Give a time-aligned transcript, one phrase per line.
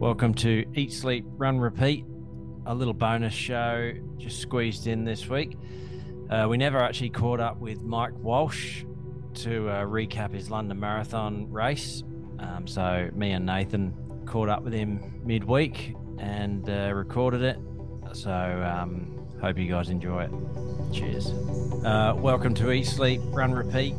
[0.00, 2.06] Welcome to Eat, Sleep, Run, Repeat,
[2.64, 5.58] a little bonus show just squeezed in this week.
[6.30, 8.82] Uh, we never actually caught up with Mike Walsh
[9.34, 12.02] to uh, recap his London Marathon race.
[12.38, 17.58] Um, so, me and Nathan caught up with him midweek and uh, recorded it.
[18.14, 20.94] So, um, hope you guys enjoy it.
[20.94, 21.26] Cheers.
[21.84, 23.94] Uh, welcome to Eat, Sleep, Run, Repeat.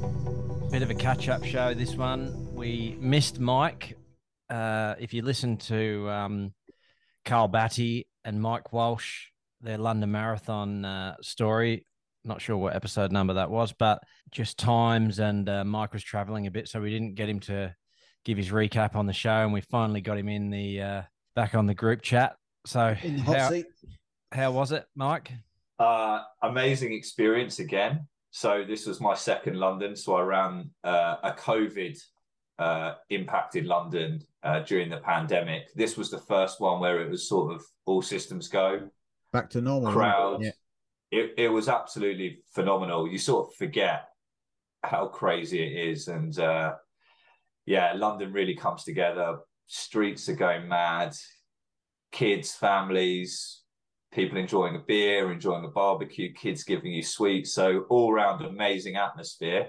[0.72, 2.56] Bit of a catch up show this one.
[2.56, 3.98] We missed Mike
[4.52, 6.54] uh, if you listen to um,
[7.26, 9.28] Carl Batty and Mike Walsh,
[9.62, 11.86] their London Marathon uh, story,
[12.26, 16.48] not sure what episode number that was, but just times and uh, Mike was traveling
[16.48, 17.74] a bit, so we didn't get him to
[18.26, 21.02] give his recap on the show, and we finally got him in the uh,
[21.36, 22.36] back on the group chat.
[22.66, 23.66] So in the hot how, seat.
[24.32, 25.32] how was it, Mike?
[25.80, 28.08] Uh, amazing experience again.
[28.32, 29.96] So this was my second London.
[29.96, 31.98] So I ran uh, a COVID
[32.60, 35.74] uh, impacted London uh, during the pandemic.
[35.76, 38.90] This was the first one where it was sort of all systems go.
[39.32, 39.94] Back to normal.
[39.94, 40.44] Crowd.
[40.44, 40.52] Yeah.
[41.12, 43.08] It, it was absolutely phenomenal.
[43.08, 44.08] You sort of forget
[44.84, 46.08] how crazy it is.
[46.08, 46.76] And uh,
[47.66, 49.40] yeah, London really comes together.
[49.68, 51.14] Streets are going mad.
[52.12, 53.62] Kids, families,
[54.12, 57.54] people enjoying a beer, enjoying a barbecue, kids giving you sweets.
[57.54, 59.68] So all round amazing atmosphere.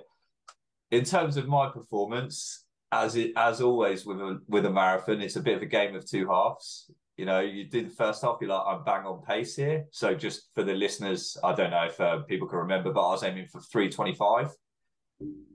[0.91, 5.37] In terms of my performance, as it as always with a with a marathon, it's
[5.37, 6.91] a bit of a game of two halves.
[7.17, 9.87] You know, you do the first half, you're like, I'm bang on pace here.
[9.91, 13.13] So just for the listeners, I don't know if uh, people can remember, but I
[13.13, 14.51] was aiming for 325.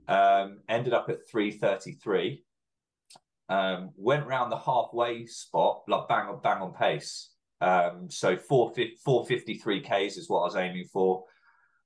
[0.08, 2.42] Um, ended up at 333.
[3.48, 7.30] Um, went round the halfway spot, like bang on bang on pace.
[7.60, 11.24] Um, so 453 Ks is what I was aiming for.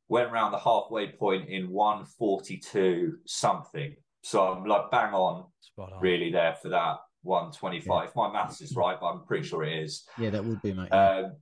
[0.09, 3.97] Went round the halfway point in 142 something.
[4.23, 5.45] So I'm like bang on,
[5.79, 6.01] on.
[6.01, 8.09] really there for that 125.
[8.09, 10.05] If my maths is right, but I'm pretty sure it is.
[10.19, 10.91] Yeah, that would be, mate.
[10.91, 11.37] Um,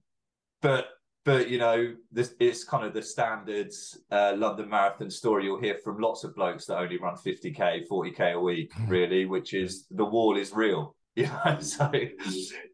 [0.63, 0.89] but
[1.25, 5.77] but you know, this it's kind of the standards uh, London Marathon story you'll hear
[5.83, 10.05] from lots of blokes that only run 50k, 40k a week, really, which is the
[10.05, 10.97] wall is real.
[11.17, 11.91] You know, so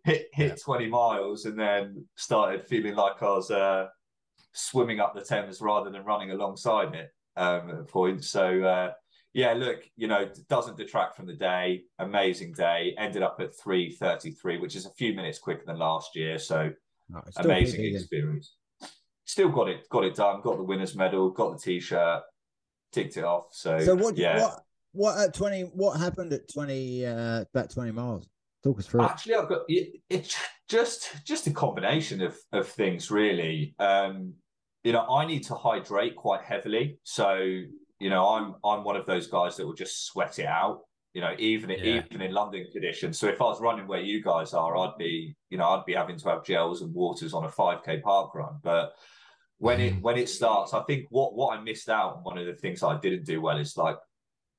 [0.04, 3.86] hit hit 20 miles and then started feeling like I was uh,
[4.52, 8.22] swimming up the Thames rather than running alongside it um, at a point.
[8.24, 8.92] So uh,
[9.36, 11.82] yeah, look, you know, doesn't detract from the day.
[11.98, 12.94] Amazing day.
[12.96, 16.38] Ended up at 3:33, which is a few minutes quicker than last year.
[16.38, 16.72] So
[17.10, 18.54] No, amazing busy, experience.
[19.26, 20.40] Still got it, got it done.
[20.40, 21.28] Got the winners medal.
[21.30, 22.22] Got the t-shirt.
[22.92, 23.48] Ticked it off.
[23.52, 24.16] So, So what?
[24.16, 24.40] yeah.
[24.40, 24.62] What?
[24.92, 25.64] What at twenty?
[25.64, 27.04] What happened at twenty?
[27.04, 28.26] Uh, about twenty miles.
[28.64, 29.02] Talk us through.
[29.02, 29.10] it.
[29.10, 30.34] Actually, I've got it, it's
[30.70, 33.74] just just a combination of of things, really.
[33.78, 34.32] Um,
[34.82, 37.60] you know, I need to hydrate quite heavily, so
[37.98, 40.80] you know, I'm I'm one of those guys that will just sweat it out.
[41.14, 42.02] You know, even Yeah.
[42.04, 43.18] even in London conditions.
[43.18, 45.94] So if I was running where you guys are, I'd be you know I'd be
[45.94, 48.92] having to have gels and waters on a five k park run, but.
[49.58, 50.02] When it mm.
[50.02, 52.82] when it starts, I think what what I missed out on one of the things
[52.82, 53.96] I didn't do well is like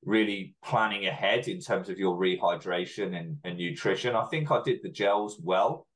[0.04, 4.16] really planning ahead in terms of your rehydration and, and nutrition.
[4.16, 5.86] I think I did the gels well,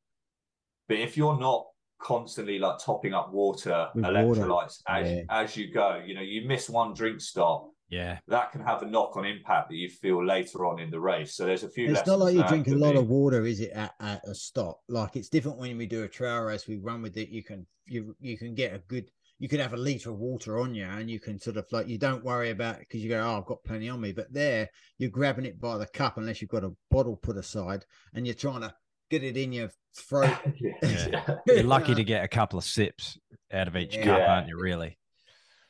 [0.88, 1.66] but if you're not
[2.02, 5.22] constantly like topping up water, With water, electrolytes as yeah.
[5.30, 8.18] as you go, you know, you miss one drink stop, Yeah.
[8.28, 11.34] that can have a knock on impact that you feel later on in the race.
[11.34, 11.90] So there's a few.
[11.90, 13.00] It's not like you drink a lot me.
[13.00, 13.70] of water, is it?
[13.70, 16.66] At, at a stop, like it's different when we do a trail race.
[16.66, 17.28] We run with it.
[17.28, 19.10] You can you you can get a good.
[19.38, 21.88] You could have a liter of water on you, and you can sort of like
[21.88, 24.12] you don't worry about because you go, oh, I've got plenty on me.
[24.12, 27.84] But there, you're grabbing it by the cup unless you've got a bottle put aside,
[28.14, 28.72] and you're trying to
[29.12, 30.36] get it in your throat.
[30.82, 31.36] Yeah.
[31.46, 33.18] You're lucky to get a couple of sips
[33.52, 34.04] out of each Yeah.
[34.04, 34.58] cup, aren't you?
[34.58, 34.98] Really?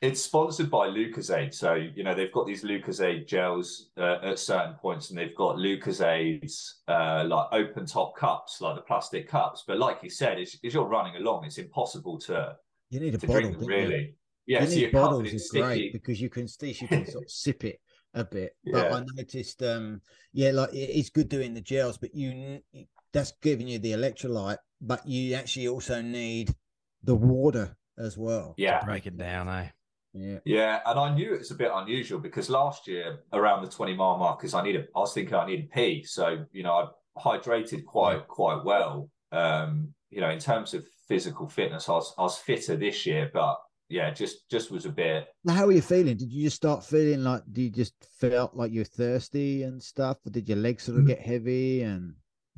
[0.00, 1.54] It's sponsored by Lucozade.
[1.54, 5.56] So, you know, they've got these Lucozade gels uh, at certain points and they've got
[5.56, 6.54] Lucozades,
[6.88, 9.62] uh, like open top cups, like the plastic cups.
[9.66, 12.56] But like you said, as, as you're running along, it's impossible to,
[12.90, 13.84] You need a to bottle, drink them, don't you?
[13.88, 14.14] really.
[14.46, 15.62] Yeah, you so need bottles is sticky.
[15.62, 17.78] great because you can see you can sort of sip it
[18.14, 18.56] a bit.
[18.64, 18.96] But Yeah.
[18.96, 20.00] I noticed, um,
[20.32, 22.30] yeah, like it's good doing the gels, but you
[22.74, 26.54] n- that's giving you the electrolyte, but you actually also need
[27.02, 28.54] the water as well.
[28.56, 28.84] Yeah.
[28.84, 29.68] Break it down, eh?
[30.14, 33.70] Yeah, Yeah, and I knew it was a bit unusual because last year around the
[33.70, 36.04] 20 mile mark, because I needed, I was thinking I needed pee.
[36.04, 36.72] So, you know,
[37.16, 39.08] I hydrated quite, quite well.
[39.30, 43.30] Um, you know, in terms of physical fitness, I was, I was fitter this year,
[43.32, 43.56] but
[43.88, 46.16] yeah, just, just was a bit, Now, how are you feeling?
[46.18, 47.42] Did you just start feeling like?
[47.50, 51.04] Do you just felt like you're thirsty and stuff, or did your legs sort of
[51.04, 51.08] Mm.
[51.08, 51.82] get heavy?
[51.82, 52.14] And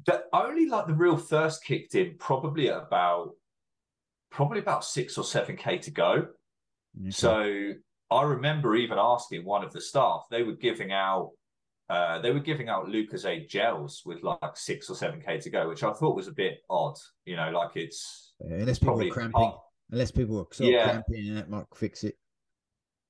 [0.06, 3.30] but only like the real thirst kicked in probably at about,
[4.30, 6.26] probably about six or seven K to go.
[7.00, 7.10] Okay.
[7.10, 7.72] So
[8.10, 11.32] I remember even asking one of the staff, they were giving out
[11.90, 15.68] uh, they were giving out Lucozade gels with like six or seven k to go,
[15.68, 16.96] which I thought was a bit odd.
[17.26, 19.52] You know, like it's Yeah, unless people are cramping,
[19.90, 20.84] unless people are sort Yeah.
[20.84, 22.16] cramping, and that might fix it.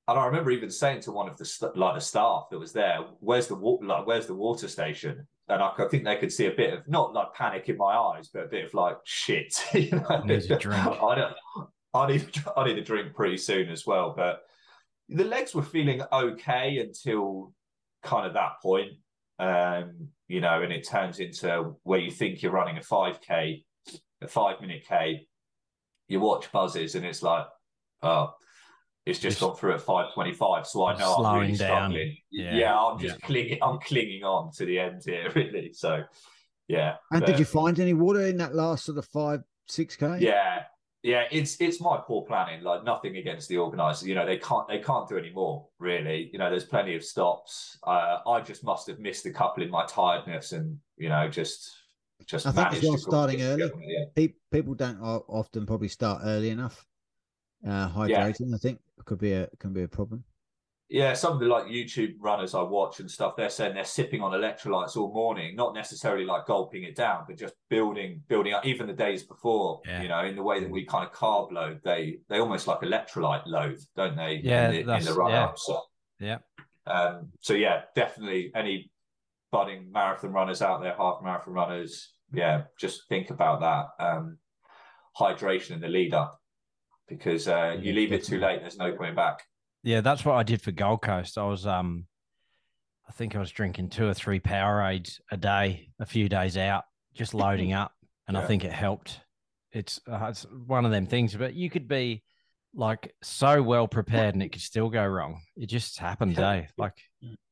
[0.09, 2.99] And I remember even saying to one of the like the staff that was there,
[3.21, 3.87] "Where's the water?
[3.87, 6.89] Like, where's the water station?" And I, I think they could see a bit of
[6.89, 9.55] not like panic in my eyes, but a bit of like shit.
[9.75, 10.23] you know?
[10.25, 10.87] Need a drink.
[10.87, 11.35] I don't.
[11.93, 12.43] I need.
[12.57, 14.15] I need a drink pretty soon as well.
[14.17, 14.43] But
[15.09, 17.53] the legs were feeling okay until
[18.03, 18.93] kind of that point,
[19.39, 23.65] um, you know, and it turns into where you think you're running a five k,
[24.23, 25.27] a five minute k.
[26.09, 27.47] You watch buzzes, and it's like,
[28.03, 28.33] oh,
[29.07, 30.67] it's just Just- gone through at five twenty five.
[30.67, 31.91] So I know I'm Slowing really down.
[31.91, 32.17] struggling.
[32.31, 33.59] Yeah, Yeah, I'm just clinging.
[33.63, 35.73] I'm clinging on to the end here, really.
[35.73, 36.03] So,
[36.69, 36.97] yeah.
[37.11, 40.19] And but- did you find any water in that last sort of five, six k?
[40.21, 40.63] yeah,
[41.03, 41.25] yeah.
[41.31, 42.63] It's it's my poor planning.
[42.63, 45.67] Like nothing against the organisers, You know, they can't they can't do any more.
[45.79, 46.31] Really.
[46.33, 47.79] You know, there's plenty of stops.
[47.87, 51.71] Uh, I just must have missed a couple in my tiredness, and you know, just
[52.27, 53.59] just I think managed as well starting early.
[53.63, 54.15] get them at the end.
[54.15, 56.87] Pe- people don't often probably start early enough.
[57.67, 60.25] Uh, hydrating, I think, could be a can be a problem.
[60.91, 64.21] Yeah, some of the like YouTube runners I watch and stuff, they're saying they're sipping
[64.21, 68.67] on electrolytes all morning, not necessarily like gulping it down, but just building, building up.
[68.67, 70.03] Even the days before, Yeah.
[70.03, 72.81] you know, in the way that we kind of carb load, they they almost like
[72.81, 74.41] electrolyte load, don't they?
[74.45, 75.45] Yeah, in the, in the run yeah.
[75.45, 75.59] up.
[75.59, 75.83] So,
[76.21, 76.39] Yeah.
[76.87, 78.91] um, so yeah, definitely any
[79.51, 84.39] budding marathon runners out there, half marathon runners, yeah, just think about that um,
[85.19, 86.39] hydration in the lead up
[87.09, 89.43] because uh, you Yeah, leave it too late, there's no going back.
[89.83, 91.37] Yeah, that's what I did for Gold Coast.
[91.39, 92.07] I was um
[93.09, 96.85] I think I was drinking two or three Powerades a day, a few days out,
[97.15, 97.93] just loading up,
[98.29, 99.21] and I think it helped.
[99.73, 102.23] It's, uh, it's one of them things, but you could be
[102.75, 105.41] like so well prepared and it could still go wrong.
[105.57, 106.51] It just happens, Yeah.
[106.51, 106.67] eh?
[106.79, 106.97] Like,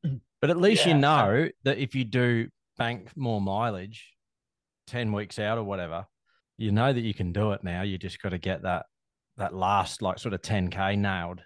[0.40, 0.94] but at least Yeah.
[0.94, 4.14] you know that if you do bank more mileage,
[4.86, 6.06] ten weeks out or whatever,
[6.56, 7.82] you know that you can do it now.
[7.82, 8.86] You just got to get that
[9.36, 11.42] that last like sort of ten k nailed.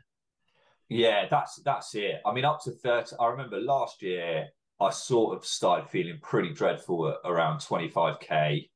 [0.88, 2.20] Yeah, that's that's it.
[2.24, 3.16] I mean, up to 30.
[3.18, 4.46] I remember last year,
[4.80, 8.68] I sort of started feeling pretty dreadful at around 25k.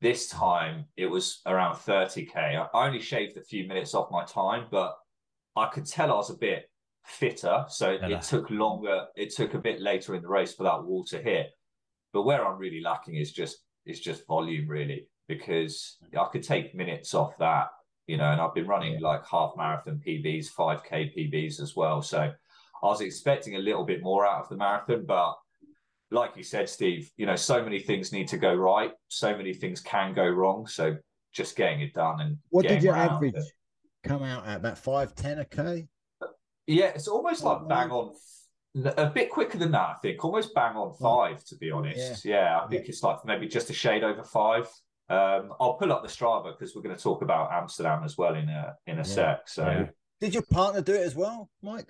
[0.00, 2.36] This time, it was around 30k.
[2.36, 4.96] I only shaved a few minutes off my time, but
[5.56, 6.70] I could tell I was a bit
[7.04, 7.64] fitter.
[7.68, 9.06] So it, it took longer.
[9.16, 11.50] It took a bit later in the race for that wall to hit.
[12.12, 16.74] But where I'm really lacking is just is just volume, really, because I could take
[16.74, 17.68] minutes off that
[18.08, 22.02] you know, and I've been running like half marathon PBs, 5K PBs as well.
[22.02, 25.34] So I was expecting a little bit more out of the marathon, but
[26.10, 29.52] like you said, Steve, you know, so many things need to go right, so many
[29.52, 30.66] things can go wrong.
[30.66, 30.96] So
[31.32, 33.44] just getting it done and What did your average it.
[34.02, 34.56] come out at?
[34.56, 35.86] About five ten a k.
[36.66, 38.14] Yeah, it's almost like bang on,
[38.96, 40.24] a bit quicker than that, I think.
[40.24, 42.24] Almost bang on five, to be honest.
[42.24, 44.66] Yeah, I think it's like maybe just a shade over five.
[45.08, 48.34] Um, I'll pull up the Strava because we're going to talk about Amsterdam as well
[48.34, 49.02] in a in a Yeah.
[49.02, 49.48] sec.
[49.48, 49.64] So.
[49.66, 49.86] Yeah.
[50.20, 51.88] Did your partner do it as well, Mike?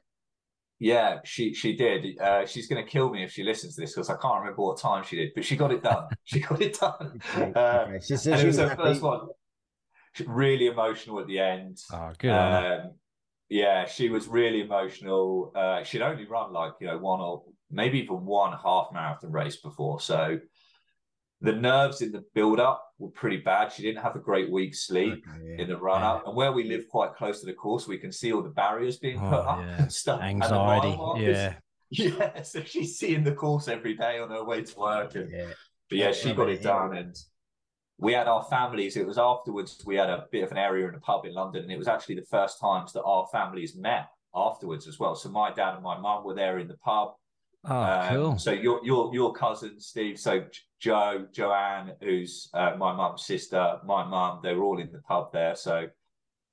[0.80, 2.18] Yeah, she she did.
[2.20, 4.62] Uh, she's going to kill me if she listens to this because I can't remember
[4.62, 6.08] what time she did, but she got it done.
[6.24, 7.20] she got it done.
[7.36, 7.98] Okay, Uh, okay.
[8.06, 8.82] She she it was was her happy.
[8.82, 9.20] first one.
[10.26, 11.78] Really emotional at the end.
[11.92, 12.30] Oh, good.
[12.30, 12.94] Um,
[13.48, 15.52] yeah, she was really emotional.
[15.54, 19.56] Uh, she'd only run like you know one or maybe even one half marathon race
[19.56, 20.38] before, so
[21.40, 23.72] the nerves in the build up were pretty bad.
[23.72, 25.62] She didn't have a great week's sleep Okay, yeah.
[25.62, 28.10] in the run up, and where we live quite close to the course, we can
[28.12, 29.82] see all the barriers being put Oh, up yeah.
[29.82, 30.20] and stuff.
[30.22, 30.96] and Anxiety.
[30.96, 31.22] markers.
[31.36, 31.54] Yeah.
[31.90, 35.46] Yeah, so she's seeing the course every day on her way to work, and yeah.
[35.88, 37.16] but yeah, Yeah, she got it it done, and
[37.96, 38.94] we had our families.
[38.98, 41.62] It was afterwards we had a bit of an area in a pub in London,
[41.62, 45.14] and it was actually the first times that our families met afterwards as well.
[45.14, 47.12] So my dad and my mum were there in the pub.
[47.64, 48.38] Oh, Um, cool.
[48.38, 50.44] So your your your cousin Steve, so
[50.80, 55.32] Joe, Joanne, who's uh, my mum's sister, my mum, they were all in the pub
[55.32, 55.54] there.
[55.56, 55.88] So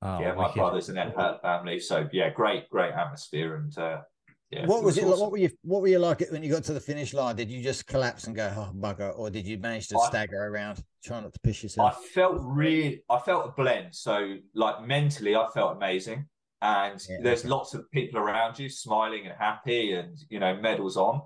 [0.02, 0.56] Oh, yeah, my wicked.
[0.56, 1.80] brothers and then her family.
[1.80, 4.02] So yeah, great, great atmosphere, and uh,
[4.50, 5.04] yeah, what was it?
[5.04, 5.12] like?
[5.12, 5.20] awesome.
[5.22, 5.50] What were you?
[5.62, 7.34] What were you like when you got to the finish line?
[7.36, 10.36] Did you just collapse and go, "Oh bugger," or did you manage to I- stagger
[10.48, 11.96] around, try not to push yourself?
[11.96, 13.94] I felt really, I felt a blend.
[13.94, 16.26] So, like mentally, I felt amazing,
[16.62, 20.96] and Yeah, there's lots of people around you smiling and happy, and you know, medals
[20.96, 21.22] on.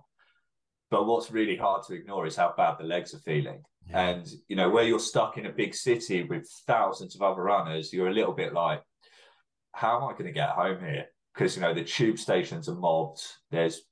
[0.91, 3.63] But what's really hard to ignore is how bad the legs are feeling.
[3.89, 4.09] Yeah.
[4.09, 7.93] And you know, where you're stuck in a big city with thousands of other runners,
[7.93, 8.83] you're a little bit like,
[9.73, 11.07] how am I going to get home here?
[11.33, 13.23] Because you know, the tube stations are mobbed.
[13.51, 13.83] There's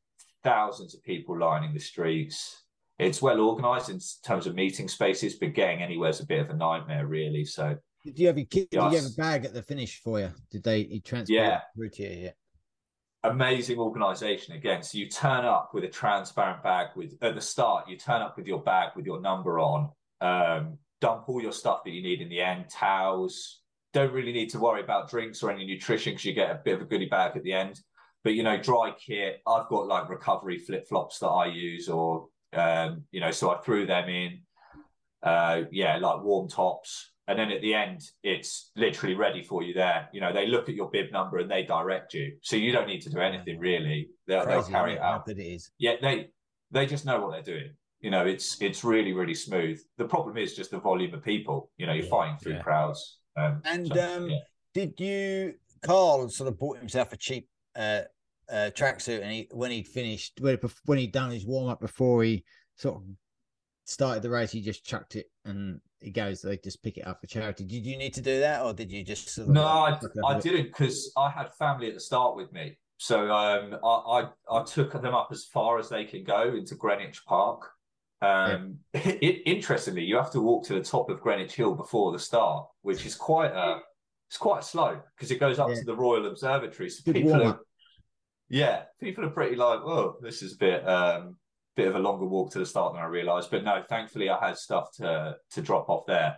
[0.42, 2.64] thousands of people lining the streets.
[2.99, 6.50] It's well organized in terms of meeting spaces, but getting anywhere is a bit of
[6.50, 7.45] a nightmare, really.
[7.45, 7.76] So
[8.08, 8.70] Did you have your kit?
[8.70, 10.30] Did you have a bag at the finish for you?
[10.50, 11.60] Did they he transport Yeah.
[11.76, 12.24] through to you?
[12.24, 12.30] Yeah.
[13.24, 14.82] amazing organization again.
[14.82, 18.36] So you turn up with a transparent bag with at the start, you turn up
[18.38, 22.22] with your bag with your number on, um, dump all your stuff that you need
[22.22, 23.60] in the end, towels.
[23.92, 26.74] Don't really need to worry about drinks or any nutrition because you get a bit
[26.76, 27.80] of a goodie bag at the end.
[28.24, 32.28] But you know, dry kit, I've got like recovery flip flops that I use, or
[32.52, 34.40] um, you know, so I threw them in.
[35.22, 39.75] Uh, yeah, like warm tops, and then at the end it's literally ready for you
[39.75, 40.08] there.
[40.12, 42.32] You know they look at your bib number and they direct you.
[42.42, 44.08] So you don't need to do anything really.
[44.26, 45.28] They'll, they'll carry it out.
[45.28, 45.70] It is.
[45.78, 46.30] Yeah they
[46.70, 47.70] they just know what they're doing.
[48.00, 49.78] You know it's it's really really smooth.
[49.99, 51.70] The problem is just the volume of people.
[51.76, 52.62] You know you're Yeah, fighting through yeah.
[52.62, 53.18] crowds.
[53.37, 54.38] Um, and so, um yeah.
[54.75, 58.00] did you carl sort of bought himself a cheap uh
[58.50, 62.42] uh tracksuit and he when he'd finished when, when he'd done his warm-up before he
[62.76, 63.02] sort of
[63.85, 67.20] started the race he just chucked it and he goes they just pick it up
[67.20, 67.64] for charity.
[67.64, 70.00] Did you need to do that or did you just sort of no i, like,
[70.00, 72.78] chuck it up I a didn't because i had family at the start with me.
[72.98, 76.74] So um I, I i took them up as far as they can go into
[76.74, 77.70] greenwich park.
[78.22, 82.18] Um it, interestingly you have to walk to the top of greenwich hill before the
[82.18, 83.78] start which is quite uh
[84.28, 85.76] it's quite slow because it goes up Yeah.
[85.76, 86.90] to the royal observatory.
[86.90, 87.60] So people are
[88.50, 91.36] yeah people are pretty like oh this is a bit um
[91.78, 94.38] bit of a longer walk to the start than i realized but no thankfully i
[94.47, 96.37] had stuff to to drop off there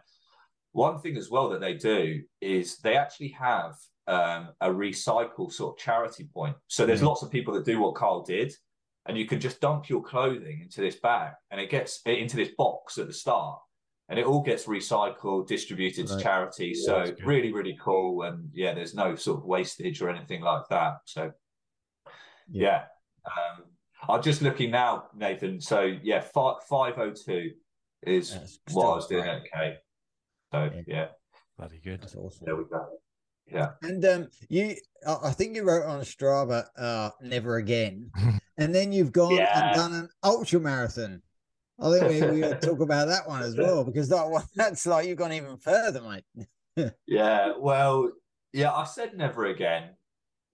[0.72, 3.74] one thing as well that they do is they actually have
[4.06, 6.56] um, a recycle sort of charity point.
[6.68, 7.08] So there's Yeah.
[7.08, 8.52] lots of people that do what Carl did,
[9.06, 12.50] and you can just dump your clothing into this bag, and it gets into this
[12.56, 13.60] box at the start,
[14.08, 16.72] and it all gets recycled, distributed to charity.
[16.76, 20.66] Yeah, so really, really cool, and yeah, there's no sort of wastage or anything like
[20.70, 20.94] that.
[21.04, 21.32] So
[22.48, 22.86] Yeah.
[23.26, 23.64] yeah, um,
[24.08, 25.60] I'm just looking now, Nathan.
[25.60, 27.50] So yeah, five five oh two
[28.06, 29.34] is That's what I was doing great.
[29.34, 29.76] at K.
[30.52, 30.82] So Yeah.
[30.86, 31.06] yeah,
[31.58, 32.02] Bloody good.
[32.02, 32.86] that's awesome there we go.
[33.46, 33.70] Yeah.
[33.82, 34.76] And um, you,
[35.06, 38.10] I I think you wrote on Strava, uh, "Never again,"
[38.58, 39.68] and then you've gone Yeah.
[39.70, 41.22] and done an ultra marathon.
[41.82, 45.06] I think we, we talk about that one as well because that one, that's like
[45.08, 46.24] you've gone even further, mate.
[47.06, 48.12] Yeah, well,
[48.52, 49.90] yeah, I said never again,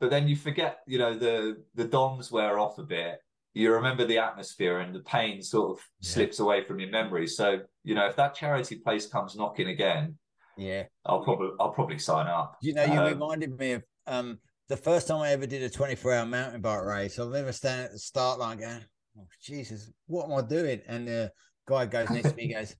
[0.00, 3.20] but then you forget, you know, the the DOMs wear off a bit.
[3.56, 6.10] You remember the atmosphere and the pain sort of Yeah.
[6.12, 7.26] slips away from your memory.
[7.26, 10.18] So, you know, if that charity place comes knocking again,
[10.58, 12.58] Yeah, I'll probably I'll probably sign up.
[12.60, 15.70] you know, you Um, reminded me of um the first time I ever did a
[15.70, 17.18] twenty-four hour mountain bike race.
[17.18, 18.84] I remember standing at the start line going,
[19.18, 21.32] "Oh Jesus, what am I doing?" And the
[21.66, 22.76] guy goes next to me, goes,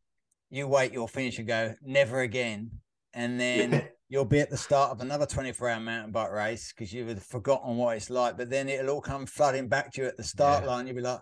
[0.51, 2.83] "You wait, you'll finish." And go, "Never again."
[3.15, 6.93] And then you'll be at the start of another 24 hour mountain bike race because
[6.93, 8.37] you've forgotten what it's like.
[8.37, 10.71] But then it'll all come flooding back to you at the start Yeah.
[10.71, 10.87] line.
[10.87, 11.21] You'll be like,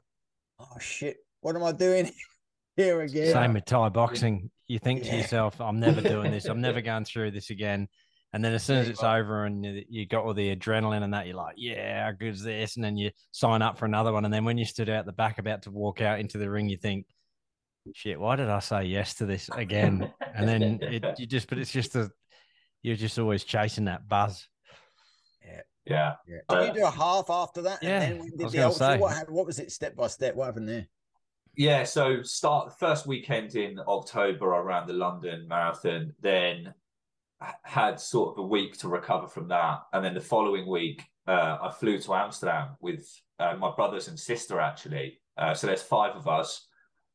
[0.61, 2.11] oh shit, what am I doing
[2.77, 3.33] here again?
[3.33, 4.51] Same with Thai boxing.
[4.67, 5.17] You think to Yeah.
[5.17, 6.45] yourself, I'm never doing this.
[6.47, 7.89] I'm never going through this again.
[8.33, 11.15] And then as soon as it's over and you- you got all the adrenaline and
[11.15, 12.75] that, you're like, yeah, how good's this?
[12.77, 14.25] And then you sign up for another one.
[14.25, 16.69] And then when you stood out the back about to walk out into the ring,
[16.69, 17.07] you think,
[17.95, 20.11] shit, why did I say yes to this again?
[20.37, 22.11] And then it, you just, but it's just a,
[22.85, 24.47] you're just always chasing that buzz.
[25.87, 26.15] yeah.
[26.29, 26.39] Yeah.
[26.49, 27.83] Did you do a half after that?
[27.83, 28.99] Yeah, And then when I did was the ultra, say.
[28.99, 30.37] what, what was it step by step?
[30.37, 30.87] What happened there?
[31.57, 36.75] Yeah, so start first weekend in October around the London Marathon, then
[37.63, 41.59] had sort of a week to recover from that, and then the following week uh,
[41.63, 45.21] I flew to Amsterdam with uh, my brothers and sister actually.
[45.39, 46.67] Uh, so there's five of us,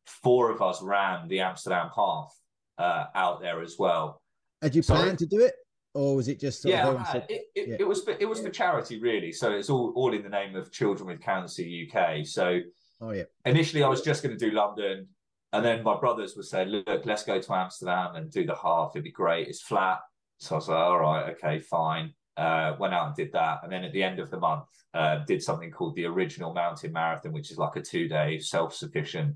[0.06, 2.34] four of us ran the Amsterdam half
[2.78, 4.19] uh, out there as well.
[4.62, 5.04] Had you Sorry?
[5.04, 5.54] planned to do it?
[5.96, 7.12] Or was it just sort yeah, of I everyone had.
[7.14, 7.76] said- It, it, yeah.
[7.80, 9.32] it was for, it was for charity really.
[9.32, 12.26] So it's all all in the name of Children with Cancer UK.
[12.26, 12.60] So
[13.02, 13.24] oh yeah.
[13.46, 15.08] initially I was just going to do London,
[15.52, 18.92] and then my brothers were saying, "Look, let's go to Amsterdam and do the half.
[18.94, 19.48] It'd be great.
[19.48, 20.00] It's flat."
[20.38, 23.72] So I was like, "All right, okay, fine." Uh, went out and did that, and
[23.72, 24.64] then at the end of the month,
[24.94, 29.36] uh, did something called the Original Mountain Marathon, which is like a two-day self-sufficient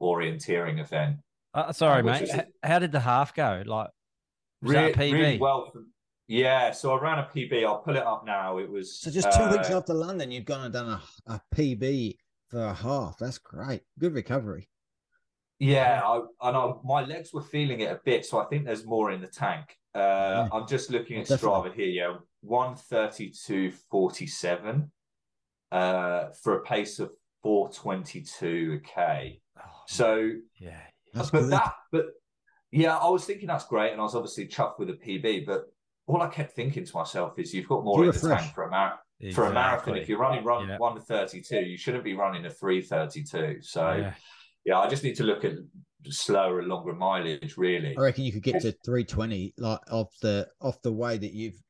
[0.00, 1.16] orienteering event.
[1.52, 2.22] Uh, sorry, mate.
[2.22, 3.62] was- How did the half go?
[3.66, 3.88] Like,
[4.62, 5.12] was Re- that a PB?
[5.12, 5.70] really well.
[5.72, 5.82] For,
[6.28, 7.64] yeah, so I ran a PB.
[7.66, 8.58] I'll pull it up now.
[8.58, 11.40] It was So just two weeks uh, after London, you've gone and done a, a
[11.54, 12.16] PB
[12.48, 13.18] for a half.
[13.18, 13.82] That's great.
[13.98, 14.68] Good recovery.
[15.58, 16.16] Yeah, I,
[16.48, 19.20] and I, my legs were feeling it a bit, so I think there's more in
[19.20, 19.76] the tank.
[19.94, 20.48] Uh, Yeah.
[20.52, 21.70] I'm just looking at definitely.
[21.70, 21.88] Strava here.
[21.88, 24.90] Yeah, one thirty two forty seven,
[25.72, 27.10] uh, for a pace of
[27.42, 29.42] four twenty two a k.
[29.58, 30.80] Oh, So, yeah.
[31.12, 31.50] That's but good.
[31.50, 32.06] that, but
[32.70, 35.46] yeah, I was thinking that's great, and I was obviously chuffed with a PB.
[35.46, 35.66] But
[36.06, 38.42] all I kept thinking to myself is, you've got more You in the fresh.
[38.42, 39.00] tank for a mar-
[39.34, 39.96] for a marathon.
[39.96, 40.78] If you're running run Yeah.
[40.78, 43.58] one thirty two, you shouldn't be running a three thirty two.
[43.60, 44.14] So Yeah.
[44.64, 45.52] yeah, I just need to look at
[46.04, 47.94] slower and longer mileage, really.
[47.96, 51.60] I reckon you could get to 320 like off the off the way that you've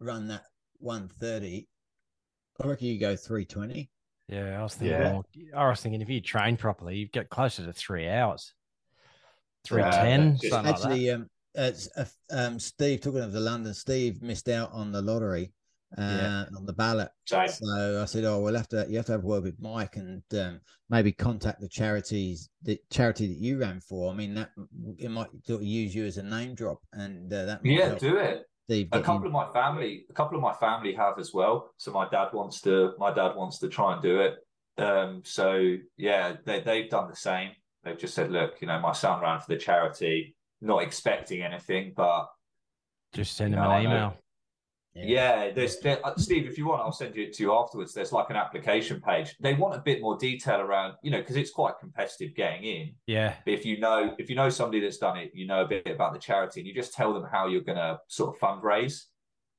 [0.00, 0.42] run that
[0.80, 1.66] 130.
[2.62, 3.90] I reckon you go three twenty.
[4.28, 5.00] Yeah, I was thinking.
[5.00, 5.12] Yeah.
[5.12, 5.24] More,
[5.56, 8.52] I was thinking if you train properly, you get closer to three hours.
[9.64, 10.80] Three Yeah, ten, just- something like.
[10.82, 11.72] Actually, um, uh,
[12.30, 13.74] um, Steve talking of the London.
[13.74, 15.52] Steve missed out on the lottery,
[15.96, 16.44] uh, Yeah.
[16.56, 17.08] on the ballot.
[17.26, 18.86] So So I said, "Oh, we'll have to.
[18.88, 22.78] You have to have a word with Mike and um, maybe contact the charities, the
[22.90, 24.10] charity that you ran for.
[24.12, 24.50] I mean, that
[24.98, 27.86] it might sort of use you as a name drop, and uh, that might yeah,
[27.88, 28.44] help do it.
[28.68, 29.26] Steve A couple in.
[29.28, 31.72] of my family, a couple of my family have as well.
[31.78, 34.34] So my dad wants to, my dad wants to try and do it.
[34.76, 37.50] Um, so yeah, they they've done the same.
[37.88, 41.94] They've just said, look, you know, my son ran for the charity, not expecting anything,
[41.96, 42.28] but
[43.14, 44.16] Just send him No, I an email.
[44.94, 46.46] Yeah, there's there, uh, Steve.
[46.48, 47.94] If you want, I'll send you it to you afterwards.
[47.94, 49.36] There's like an application page.
[49.40, 52.94] They want a bit more detail around, you know, because it's quite competitive getting in.
[53.06, 55.68] Yeah, But if you know, if you know somebody that's done it, you know a
[55.68, 58.40] bit about the charity, and you just tell them how you're going to sort of
[58.40, 59.04] fundraise.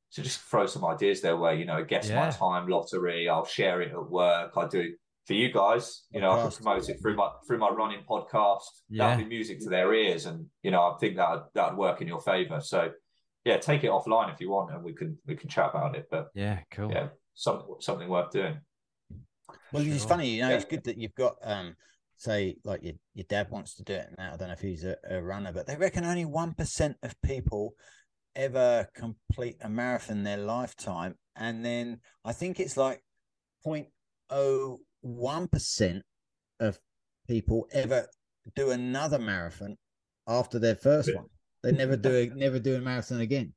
[0.10, 1.58] So just throw some ideas their way.
[1.58, 3.30] You know, guess my time lottery.
[3.30, 4.58] I'll share it at work.
[4.58, 4.94] I do
[5.30, 6.06] for you guys.
[6.12, 8.64] You know, I can promote it through my through my running podcast.
[8.90, 9.10] Yeah.
[9.10, 12.08] That'd be music to their ears, and you know, I think that that'd work in
[12.08, 12.60] your favor.
[12.60, 12.90] So,
[13.46, 16.08] yeah, take it offline if you want, and we can we can chat about it.
[16.10, 16.92] But yeah, cool.
[16.92, 18.60] Yeah, some, something worth doing.
[19.72, 19.94] Well, sure.
[19.94, 20.56] it's funny, you know, yeah.
[20.56, 21.76] it's good that you've got um,
[22.18, 24.34] say like your your dad wants to do it now.
[24.34, 27.14] I don't know if he's a, a runner, but they reckon only one percent of
[27.22, 27.76] people
[28.36, 33.04] ever complete a marathon their lifetime, and then I think it's like
[33.64, 33.90] point
[34.32, 36.02] oh 1%
[36.60, 36.80] of
[37.28, 38.08] people ever
[38.56, 39.78] do another marathon
[40.28, 41.26] after their first one.
[41.64, 43.54] They never do a, never do a marathon again.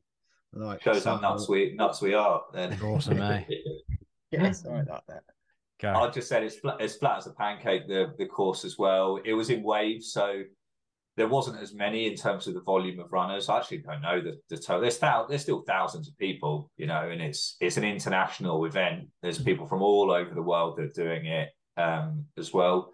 [0.55, 2.43] Like shows how nuts we nuts we are.
[2.53, 3.45] Then awesome, eh?
[4.31, 5.05] yeah, sorry that.
[5.83, 5.89] Okay.
[5.89, 7.89] I just said it's flat, it's flat as a pancake.
[7.89, 9.19] The the course as well.
[9.25, 10.43] It was in waves, so
[11.16, 13.49] there wasn't as many in terms of the volume of runners.
[13.49, 14.81] I actually don't know the, the total.
[14.81, 19.09] There's thou, there's still thousands of people, you know, and it's it's an international event.
[19.21, 22.92] There's people from all over the world that are doing it um, as well.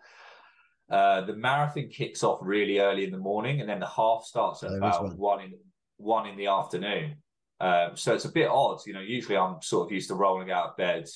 [0.91, 4.63] Uh, the marathon kicks off really early in the morning, and then the half starts
[4.63, 5.17] at is about one.
[5.17, 5.55] one in
[5.99, 7.17] one in the afternoon.
[7.61, 9.01] Um, so it's a bit odd, you know.
[9.01, 11.07] Usually, I'm sort of used to rolling out of bed,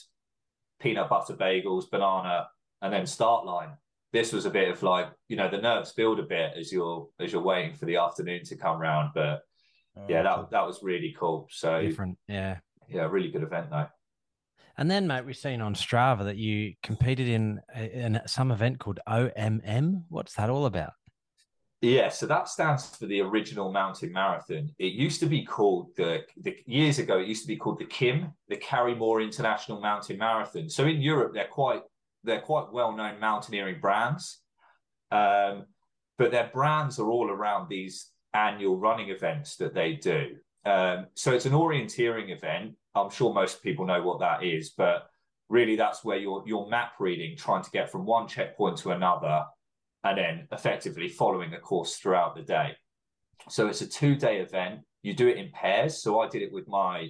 [0.81, 2.49] peanut butter bagels, banana,
[2.81, 3.71] and then start line.
[4.13, 7.09] This was a bit of like, you know, the nerves build a bit as you're
[7.19, 9.11] as you're waiting for the afternoon to come round.
[9.15, 9.41] But
[9.97, 11.49] oh, yeah, Oh, that that was really cool.
[11.51, 12.59] So Different, yeah.
[12.89, 13.87] yeah, really good event though.
[14.79, 19.01] And then, mate, we've seen on Strava that you competed in in some event called
[19.09, 20.05] OMM.
[20.09, 20.93] What's that all about?
[21.83, 24.71] Yeah, so that stands for the original mountain marathon.
[24.79, 27.19] It used to be called the, the years ago.
[27.19, 30.69] It used to be called the Kim, the Karrimor International Mountain Marathon.
[30.69, 31.83] So in Europe, they're quite
[32.25, 34.41] they're quite well known mountaineering brands,
[35.11, 35.67] um,
[36.19, 40.37] but their brands are all around these annual running events that they do.
[40.65, 42.75] Um, so it's an orienteering event.
[42.95, 45.09] I'm sure most people know what that is, but
[45.49, 49.45] really that's where you're you're map reading, trying to get from one checkpoint to another
[50.05, 52.73] and then effectively following a course throughout the day.
[53.49, 54.81] So it's a two day event.
[55.03, 56.03] You do it in pairs.
[56.03, 57.09] So I did it with my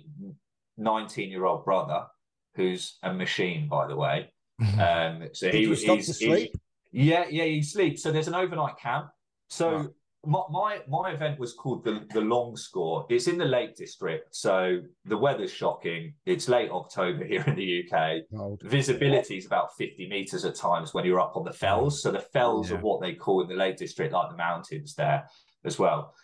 [0.76, 2.06] 19 year old brother,
[2.54, 4.32] who's a machine, by the way.
[4.80, 6.48] Um, so he, stop he's, he's-
[6.92, 8.02] yeah, yeah, he sleeps.
[8.02, 9.08] So there's an overnight camp.
[9.48, 9.88] So Right.
[10.26, 13.06] my, my my event was called the the Long Score.
[13.10, 16.14] It's in the Lake District, so the weather's shocking.
[16.26, 18.22] It's late October here in the UK.
[18.36, 18.60] Cold.
[18.64, 22.02] Visibility is about 50 meters at times when you're up on the fells.
[22.02, 22.76] So the fells Yeah.
[22.76, 25.26] are what they call in the Lake District, like the mountains there
[25.64, 26.14] as well.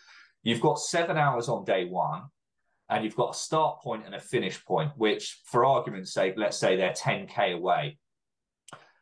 [0.43, 2.23] You've got seven hours on day one,
[2.89, 6.57] and you've got a start point and a finish point, which, for argument's sake, let's
[6.57, 7.97] say they're 10k away.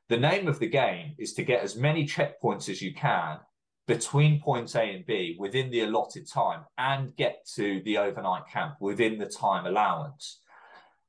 [0.09, 3.39] The name of the game is to get as many checkpoints as you can
[3.87, 8.75] between points A and B within the allotted time and get to the overnight camp
[8.79, 10.39] within the time allowance.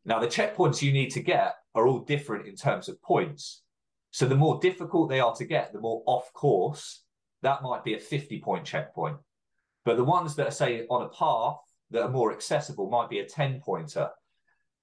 [0.05, 3.63] Now, the checkpoints you need to get are all different in terms of points.
[4.11, 7.03] So, the more difficult they are to get, the more off course,
[7.43, 9.19] that might be a 50 point checkpoint.
[9.85, 11.59] But the ones that are, say, on a path
[11.91, 14.11] that are more accessible might be a 10 pointer.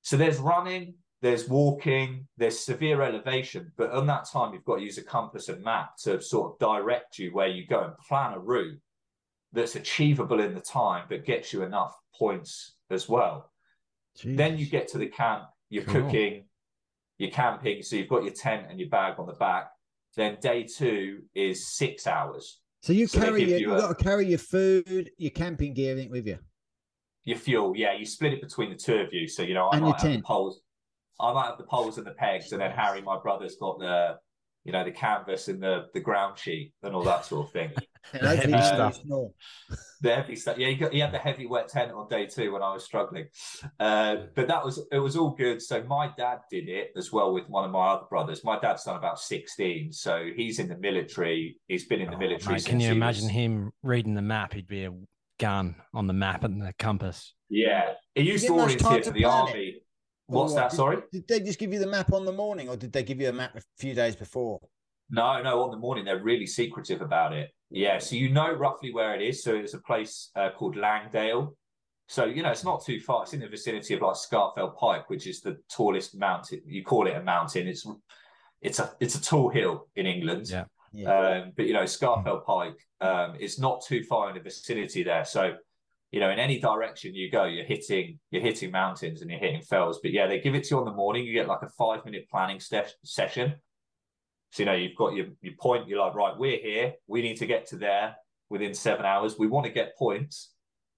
[0.04, 4.84] So, there's running, there's walking, there's severe elevation, but on that time, you've got to
[4.84, 8.34] use a compass and map to sort of direct you where you go and plan
[8.34, 8.80] a route
[9.54, 13.51] that's achievable in the time, but gets you enough points as well.
[14.23, 16.04] Then you get to the camp, you're Cool.
[16.04, 16.45] cooking,
[17.17, 19.69] you're camping, so you've got your tent and your bag on the back.
[20.15, 22.60] Then day two is six hours.
[22.82, 25.91] So you So carry your, you a- got to carry your food, your camping gear,
[25.91, 26.38] everything with you.
[27.23, 29.28] Your fuel, yeah, you split it between the two of you.
[29.28, 30.23] So you know, I And your might have tent.
[30.25, 30.62] poles,
[31.19, 34.17] I might have the poles and the pegs, and then Harry, my brother's got the
[34.65, 37.71] you know, the canvas and the the ground sheet and all that sort of thing.
[38.13, 38.95] And hopefully heavy you stuff.
[39.04, 39.32] snore.
[40.01, 40.60] the heavy stuff.
[40.60, 42.84] Yeah, he, got, he had the heavy wet tent on day two when I was
[42.86, 43.30] struggling.
[43.80, 45.60] Uh, but that was it was all good.
[45.60, 48.43] So my dad did it as well with one of my other brothers.
[48.43, 51.60] My dad's done about sixteen, so he's in the military.
[51.67, 52.54] He's been in the Oh, military.
[52.54, 54.54] mate, since can you he imagine was- him reading the map?
[54.54, 54.93] He'd be a
[55.39, 57.34] gun on the map and the compass.
[57.49, 59.85] Yeah, he used get to much time volunteer to for the plan it?
[60.29, 60.38] Army.
[60.38, 60.59] Or What's what?
[60.59, 60.69] that?
[60.71, 60.97] Did- Sorry.
[61.11, 63.29] Did they just give you the map on the morning, or did they give you
[63.29, 64.59] a map a few days before?
[65.09, 67.51] No, no, on the morning they're really secretive about it.
[67.69, 69.43] Yeah, so you know roughly where it is.
[69.43, 71.55] So it's a place uh, called Langdale.
[72.07, 73.23] So you know it's not too far.
[73.23, 76.61] It's in the vicinity of like Scafell Pike, which is the tallest mountain.
[76.65, 77.67] You call it a mountain.
[77.67, 77.85] It's
[78.61, 80.47] it's a it's a tall hill in England.
[80.49, 80.65] Yeah.
[80.91, 81.17] Yeah.
[81.43, 85.25] Um, but you know Scafell Pike, um, it's not too far in the vicinity there.
[85.25, 85.55] So
[86.15, 89.62] you know in any direction you go, you're hitting you're hitting mountains and you're hitting
[89.62, 89.99] fells.
[90.01, 91.25] But yeah, they give it to you on the morning.
[91.25, 93.56] You get like a five minute planning ste- session.
[94.51, 95.89] So you know you've got your your point.
[95.89, 96.93] You're like, right, we're here.
[97.08, 98.15] We need to get to there
[98.49, 99.38] within seven hours.
[99.38, 100.54] We want to get points,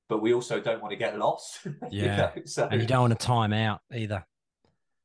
[0.08, 1.62] but we also don't want to get lost.
[1.66, 2.16] you Yeah.
[2.18, 2.32] know?
[2.46, 4.24] So And you don't want to time out either.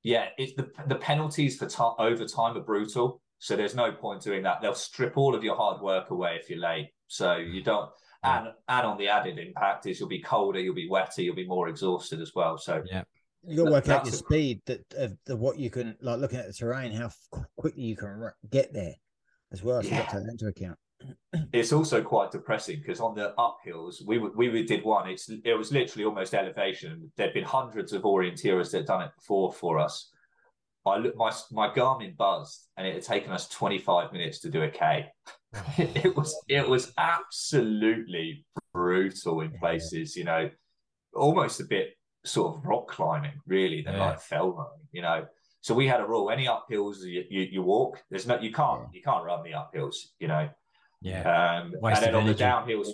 [0.03, 3.23] yeah, it's the the penalties for ti overtime are brutal.
[3.39, 4.61] So there's no point doing that.
[4.61, 6.91] They'll strip all of your hard work away if you're late.
[7.07, 7.65] So you mm.
[7.65, 7.91] don't.
[8.25, 11.47] And and on the added impact is you'll be colder, you'll be wetter, you'll be
[11.47, 12.57] more exhausted as well.
[12.59, 13.03] So Yeah.
[13.45, 16.21] You got to work out your a- speed that of the, what you can like
[16.21, 17.11] looking at the terrain, how
[17.57, 18.95] quickly you can get there
[19.51, 19.83] as well.
[19.83, 20.79] So you got to take that into account.
[21.53, 25.09] it's also quite depressing because on the uphills we we did one.
[25.09, 27.11] It's it was literally almost elevation.
[27.17, 30.11] There'd been hundreds of orienteers that had done it before for us.
[30.87, 34.63] I look my my Garmin buzzed and it had taken us 25 minutes to do
[34.63, 35.07] a K.
[35.79, 40.51] it was it was absolutely brutal in places, you know,
[41.15, 41.91] almost a bit
[42.25, 44.07] sort of rock climbing, really, than Yeah.
[44.07, 45.27] like fell running, you know.
[45.61, 48.03] So we had a rule: any uphills you, you, you walk.
[48.11, 50.49] There's no you can't you can't run the uphills, you know.
[51.01, 51.61] Yeah.
[51.63, 52.89] Um, and then on the downhills,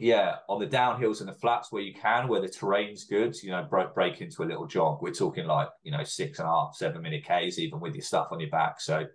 [0.00, 3.50] yeah, on the downhills and the flats where you can, where the terrain's good, you
[3.50, 5.00] know, break, break into a little jog.
[5.02, 8.02] We're talking like, you know, six and a half, seven minute Ks, even with your
[8.02, 8.80] stuff on your back.
[8.80, 9.06] So,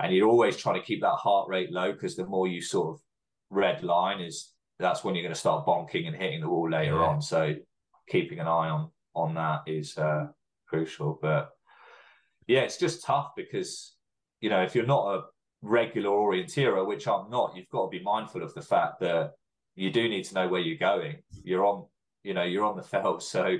[0.00, 2.94] and you're always trying to keep that heart rate low because the more you sort
[2.94, 3.00] of
[3.50, 6.94] red line is, that's when you're going to start bonking and hitting the wall later
[6.96, 7.02] Yeah.
[7.06, 7.20] on.
[7.22, 7.54] So,
[8.08, 10.26] keeping an eye on on that is uh,
[10.66, 11.18] crucial.
[11.20, 11.50] But
[12.46, 13.96] yeah, it's just tough because
[14.40, 15.22] you know if you're not a
[15.62, 19.32] regular orienteer, which I'm not, you've got to be mindful of the fact that
[19.74, 21.16] you do need to know where you're going.
[21.44, 21.86] You're on,
[22.24, 23.58] you know, you're on the fell, so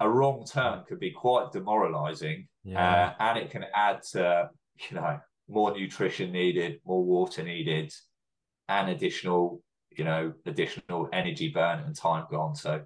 [0.00, 3.14] a wrong turn could be quite demoralising, Yeah.
[3.18, 4.48] uh, and it can add to
[4.90, 7.92] you know more nutrition needed, more water needed,
[8.68, 9.62] and additional
[9.96, 12.54] you know additional energy burn and time gone.
[12.54, 12.84] So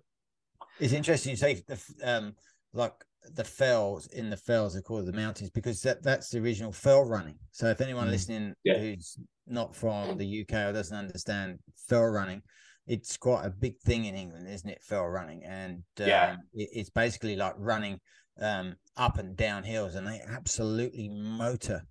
[0.80, 2.34] It's interesting you say the um
[2.72, 2.94] like
[3.34, 7.04] the fells in the fells are called the mountains because that that's the original fell
[7.04, 7.38] running.
[7.50, 8.10] So if anyone Mm.
[8.12, 8.78] listening Yeah.
[8.78, 12.42] who's not from the UK or doesn't understand fell running,
[12.86, 14.82] it's quite a big thing in England, isn't it?
[14.82, 16.36] Fell running, and um, Yeah.
[16.54, 18.00] it, it's basically like running
[18.40, 21.82] um up and down hills, and they absolutely motor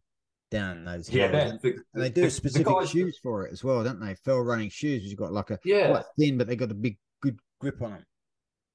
[0.52, 1.32] down those hills.
[1.34, 3.84] yeah, and, the, and they do the- the specific guys shoes for it as well,
[3.84, 4.14] don't they?
[4.16, 6.76] Fell running shoes, which have got like a Yeah, quite thin, but they got a
[6.76, 8.06] big good grip on them.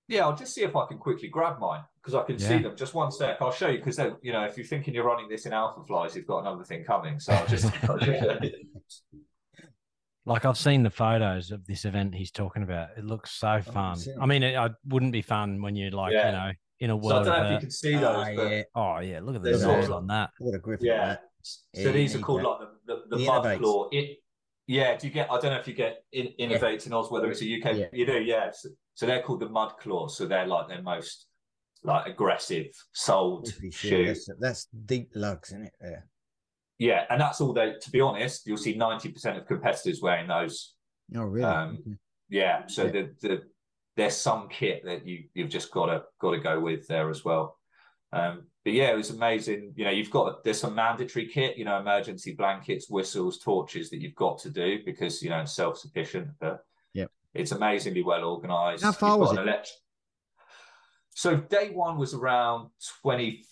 [0.09, 2.77] Yeah, I'll just see if I can quickly grab mine because I can see them.
[2.77, 3.39] Just one sec.
[3.41, 6.15] I'll show you because you know if you're thinking you're running this in alpha flies,
[6.17, 7.19] you've got another thing coming.
[7.21, 7.71] So I'll just.
[10.29, 12.89] Like I've seen the photos of this event he's talking about.
[12.99, 13.95] It looks so fun.
[13.95, 16.27] seen I mean, it, it wouldn't be fun when you're like, Yeah.
[16.27, 18.03] you know, in a so I world don't know of if you can see those,
[18.05, 20.31] Ah, but yeah, Oh yeah, look at the There's on that.
[20.41, 21.17] what a grip on yeah.
[21.74, 23.59] So Yeah, these are called like the the, the The mud Inov-8s.
[23.59, 23.88] claw.
[23.92, 24.18] It,
[24.66, 24.96] yeah.
[24.96, 25.30] Do you get?
[25.30, 27.76] I don't know if you get in, Inov-8 in Oz whether it's a UK.
[27.76, 27.87] Yeah.
[27.92, 28.50] You do, yeah.
[28.52, 30.16] So, so they're called the mud claws.
[30.16, 31.26] So they're like their most
[31.85, 33.70] like aggressive sold shoe.
[33.70, 34.06] shoe.
[34.06, 35.72] That's, that's deep lugs, isn't it?
[35.82, 36.00] Yeah.
[36.78, 37.74] Yeah, and that's all they.
[37.80, 40.74] To be honest, you'll see ninety percent of competitors wearing those
[41.14, 41.44] Oh, really?
[41.44, 41.96] Um, Okay.
[42.28, 42.90] Yeah, so Yeah.
[42.90, 43.42] the the
[43.96, 47.24] there's some kit that you you've just got to got to go with there as
[47.24, 47.56] well.
[48.12, 49.74] Um, but yeah, it was amazing.
[49.76, 51.57] You know, you've got there's some mandatory kit.
[51.57, 55.55] You know, emergency blankets, whistles, torches that you've got to do because you know it's
[55.55, 56.31] self sufficient.
[56.40, 58.83] But yeah, it's amazingly well organized.
[58.83, 59.68] How far was it?
[61.14, 62.70] So day one was around
[63.02, 63.44] twenty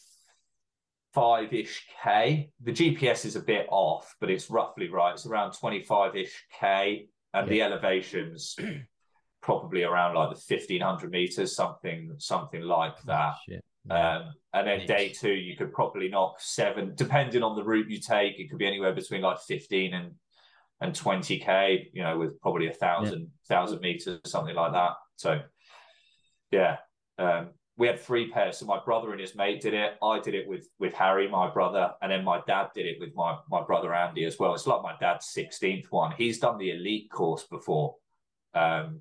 [1.13, 2.51] five ish k.
[2.65, 5.13] The GPS is a bit off, but it's roughly right.
[5.13, 8.57] It's around twenty five ish k, and the elevations
[9.41, 13.35] probably around like the fifteen hundred meters, something something like oh, that.
[13.49, 13.65] Shit.
[13.91, 18.01] Um, and then day two, you could probably knock seven, depending on the route you
[18.01, 18.39] take.
[18.39, 20.13] It could be anywhere between like fifteen and
[20.81, 21.91] and twenty k.
[21.93, 24.93] You know, with probably a thousand thousand meters, something like that.
[25.17, 25.41] So,
[26.51, 26.79] yeah,
[27.19, 28.59] um, we had three pairs.
[28.59, 29.95] So my brother and his mate did it.
[30.03, 33.15] I did it with with Harry, my brother, and then my dad did it with
[33.15, 34.55] my my brother Andy as well.
[34.55, 36.15] It's like my dad's sixteenth one.
[36.17, 37.97] He's done the elite course before,
[38.55, 39.01] um,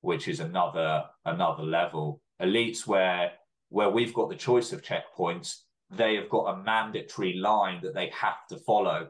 [0.00, 2.20] which is another another level.
[2.42, 3.32] Elites where
[3.68, 5.56] where we've got the choice of checkpoints,
[5.90, 9.08] they have got a mandatory line that they have to follow,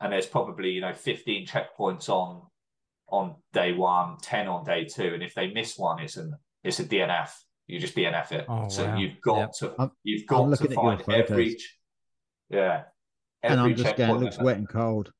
[0.00, 2.42] and there's probably you know fifteen checkpoints on
[3.10, 6.78] on day one, 10 on day two, and if they miss one, it's an it's
[6.78, 7.30] a DNF
[7.68, 8.46] you just DNF it.
[8.48, 8.96] Oh, so wow.
[8.96, 9.52] you've got yep.
[9.58, 11.58] to I'm, you've got to find every
[12.48, 12.84] yeah.
[13.42, 15.12] Every and I'm just going, it looks wet and cold.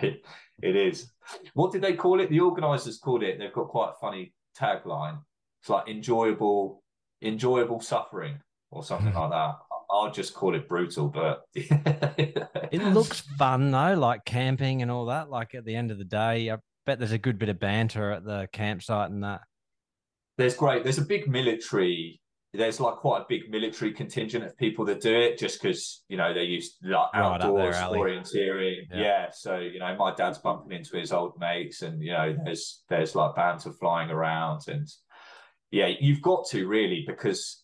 [0.00, 0.24] it,
[0.62, 1.10] it is.
[1.54, 2.30] What did they call it?
[2.30, 3.38] The organisers called it.
[3.38, 5.18] They've got quite a funny tagline.
[5.60, 6.82] It's like enjoyable,
[7.22, 9.54] enjoyable suffering or something like that.
[9.90, 15.30] I'll just call it brutal, but it looks fun though, like camping and all that.
[15.30, 18.12] Like at the end of the day, I bet there's a good bit of banter
[18.12, 19.40] at the campsite and that
[20.40, 20.84] there's great.
[20.84, 22.20] There's a big military.
[22.52, 26.16] There's like quite a big military contingent of people that do it, just because you
[26.16, 28.86] know they're used like right outdoors orienteering.
[28.90, 29.00] Yeah.
[29.00, 29.26] yeah.
[29.32, 33.14] So you know, my dad's bumping into his old mates, and you know, there's there's
[33.14, 34.88] like banter flying around, and
[35.70, 37.62] yeah, you've got to really because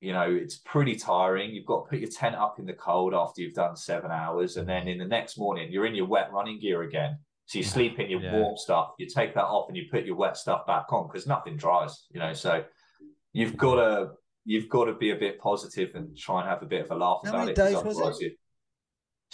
[0.00, 1.50] you know it's pretty tiring.
[1.50, 4.56] You've got to put your tent up in the cold after you've done seven hours,
[4.56, 7.64] and then in the next morning you're in your wet running gear again so you
[7.64, 8.32] sleep in your yeah.
[8.32, 11.26] warm stuff, you take that off and you put your wet stuff back on because
[11.26, 12.32] nothing dries, you know.
[12.32, 12.64] So
[13.32, 14.10] you've got to
[14.44, 16.94] you've got to be a bit positive and try and have a bit of a
[16.94, 17.56] laugh How about many it.
[17.56, 18.34] Days was it?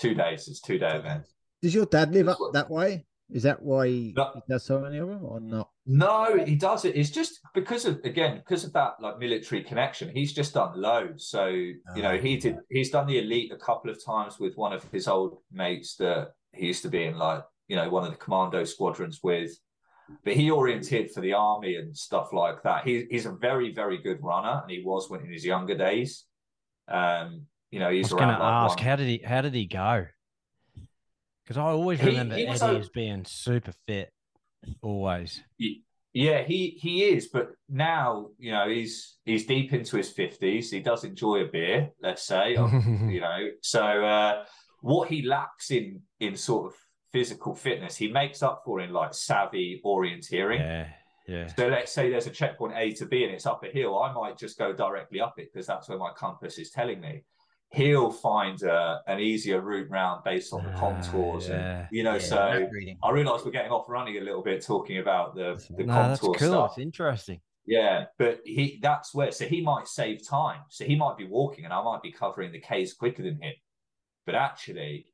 [0.00, 0.48] Two days.
[0.48, 1.26] It's two day event.
[1.62, 3.06] Does your dad live up that way?
[3.30, 5.68] Is that why he, no, he does so many of them, or not?
[5.84, 6.96] No, he does it.
[6.96, 10.08] It's just because of again because of that like military connection.
[10.08, 11.28] He's just done loads.
[11.28, 12.58] So you know he ah, did.
[12.70, 16.28] He's done the elite a couple of times with one of his old mates that
[16.54, 19.52] he used to be in like you know, one of the commando squadrons with.
[20.24, 22.86] But he oriented for the army and stuff like that.
[22.86, 26.24] He, he's a very, very good runner, and he was when in his younger days.
[26.88, 28.10] Um, you know, he's.
[28.10, 28.86] I was going to ask, one.
[28.86, 29.20] how did he?
[29.22, 30.06] How did he go?
[31.48, 34.12] Because I always remember he, he Eddie as being super fit,
[34.82, 35.42] always.
[36.12, 40.70] Yeah, he he is, but now you know he's he's deep into his fifties.
[40.70, 43.48] He does enjoy a beer, let's say, you know.
[43.62, 44.44] So uh,
[44.82, 46.78] what he lacks in in sort of
[47.12, 50.58] physical fitness, he makes up for in like savvy orienteering.
[50.58, 50.88] Yeah.
[51.26, 51.46] Yeah.
[51.46, 53.98] So let's say there's a checkpoint A to B and it's up a hill.
[53.98, 57.22] I might just go directly up it because that's where my compass is telling me.
[57.70, 61.78] He'll find uh, an easier route round based on the ah, contours, uh, yeah.
[61.80, 62.14] and you know.
[62.14, 62.68] Yeah, so
[63.02, 66.08] I realise we're getting off running a little bit talking about the the no, contour
[66.08, 66.34] that's cool.
[66.34, 66.70] stuff.
[66.72, 67.40] It's interesting.
[67.66, 70.60] Yeah, but he that's where so he might save time.
[70.70, 73.52] So he might be walking, and I might be covering the K's quicker than him.
[74.24, 75.12] But actually,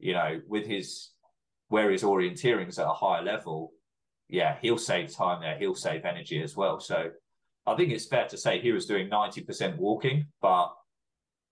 [0.00, 1.10] you know, with his
[1.68, 3.72] where his orienteering is at a higher level,
[4.28, 5.56] yeah, he'll save time there.
[5.58, 6.80] He'll save energy as well.
[6.80, 7.10] So
[7.66, 10.72] I think it's fair to say he was doing 90% walking, but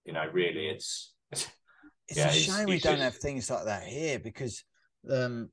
[0.04, 1.48] you know, really it's it's,
[2.14, 3.02] yeah, a shame we don't just...
[3.02, 4.64] have things like that here because
[5.10, 5.48] um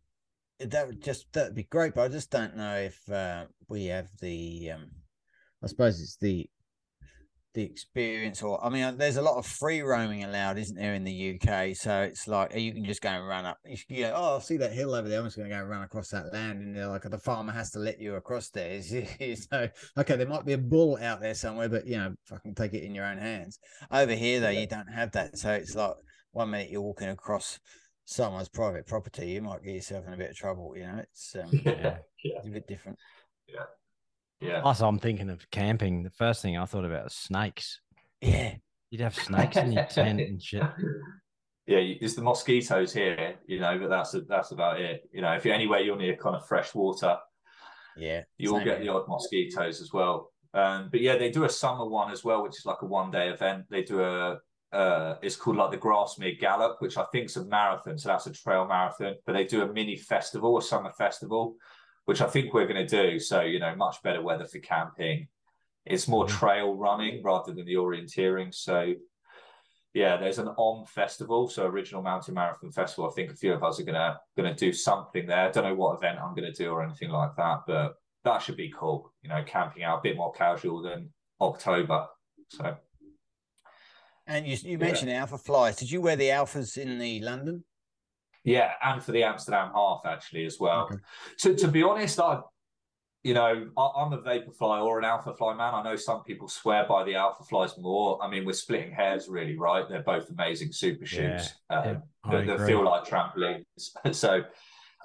[0.59, 4.09] that would just that'd be great, but I just don't know if uh, we have
[4.19, 4.91] the um
[5.63, 6.49] I suppose it's the
[7.53, 11.03] the experience or i mean there's a lot of free roaming allowed isn't there in
[11.03, 14.37] the uk so it's like you can just go and run up you go oh
[14.37, 16.61] i see that hill over there i'm just going to go run across that land
[16.61, 18.81] and they're like the farmer has to let you across there.
[18.81, 22.73] So okay there might be a bull out there somewhere but you know fucking take
[22.73, 23.59] it in your own hands.
[23.91, 25.95] Over here though you don't have that so it's like
[26.31, 27.59] one minute you're walking across
[28.05, 30.99] someone's private property you might get yourself in a bit of trouble you know?
[30.99, 32.37] It's um, yeah, yeah.
[32.37, 32.97] It's a bit different.
[33.47, 33.65] Yeah
[34.41, 34.61] yeah.
[34.61, 36.03] Plus, I'm thinking of camping.
[36.03, 37.79] The first thing I thought about was snakes.
[38.21, 38.55] Yeah.
[38.89, 40.63] You'd have snakes in your tent and shit.
[41.65, 45.07] Yeah, it's the mosquitoes here, you know, but that's that's about it.
[45.13, 47.17] You know, if you're anywhere you're near kind of fresh water,
[47.95, 50.31] yeah, you will get the odd mosquitoes as well.
[50.53, 53.11] Um, but yeah, they do a summer one as well, which is like a one
[53.11, 53.65] day event.
[53.69, 54.39] They do a
[54.73, 57.97] uh, it's called like the Grasmere Gallop, which I think is a marathon.
[57.97, 59.15] So that's a trail marathon.
[59.25, 61.55] But they do a mini festival, a summer festival,
[62.11, 63.19] which I think we're going to do.
[63.19, 65.29] So, you know, much better weather for camping.
[65.85, 66.37] It's more mm-hmm.
[66.37, 68.53] trail running rather than the orienteering.
[68.53, 68.95] So,
[69.93, 73.09] yeah, there's an OM festival, so Original Mountain Marathon Festival.
[73.09, 75.47] I think a few of us are gonna gonna do something there.
[75.47, 77.93] I don't know what event I'm gonna do or anything like that, but
[78.25, 79.13] that should be cool.
[79.21, 82.07] You know, camping out a bit more casual than October.
[82.49, 82.75] So.
[84.27, 85.21] And you you mentioned yeah.
[85.21, 85.77] Alpha Flies.
[85.77, 87.63] Did you wear the alphas in the London?
[88.43, 90.85] Yeah, and for the Amsterdam half actually as well.
[90.85, 90.95] Okay.
[91.37, 92.39] So to be honest, I,
[93.23, 95.75] you know, I, am a Vaporfly or an Alpha Fly man.
[95.75, 98.21] I know some people swear by the Alpha Flies more.
[98.21, 99.87] I mean, we're splitting hairs, really, right?
[99.87, 103.63] They're both amazing super shoes yeah, um, yeah, that, that feel like trampolines.
[104.11, 104.43] so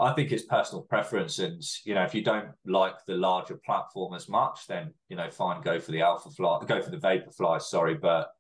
[0.01, 4.15] I think it's personal preference, and you know, if you don't like the larger platform
[4.15, 7.61] as much, then you know, fine, go for the Alpha Fly, go for the Vaporfly.
[7.61, 8.31] Sorry, but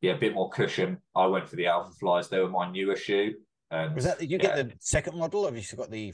[0.00, 0.98] yeah, a bit more cushion.
[1.16, 2.28] I went for the Alpha Flies.
[2.28, 3.34] They were my newer shoe.
[3.74, 6.12] And Was that did you yeah, get the second model, or have you got the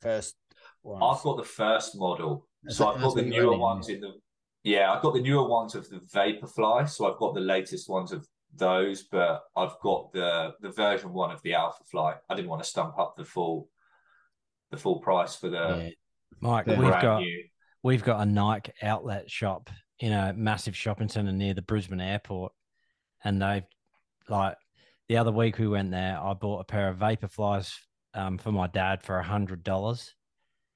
[0.00, 0.34] first
[0.82, 1.02] one?
[1.02, 4.12] I've got the first model, That's so I've got the newer running, ones in the.
[4.64, 8.12] Yeah, I've got the newer ones of the Vaporfly, so I've got the latest ones
[8.12, 12.14] of those, but I've got the the version one of the Alpha Fly.
[12.28, 13.68] I didn't want to stump up the full
[14.70, 15.90] the full price for the Yeah.
[16.40, 16.78] Mike, Yeah.
[16.78, 17.44] we've brand got new.
[17.82, 22.52] we've got a Nike outlet shop in a massive shopping centre near the Brisbane airport,
[23.24, 23.64] and they've
[24.28, 24.56] like
[25.10, 26.16] the other week we went there.
[26.22, 27.74] I bought a pair of Vaporflies
[28.14, 30.14] um, for my dad for a hundred dollars.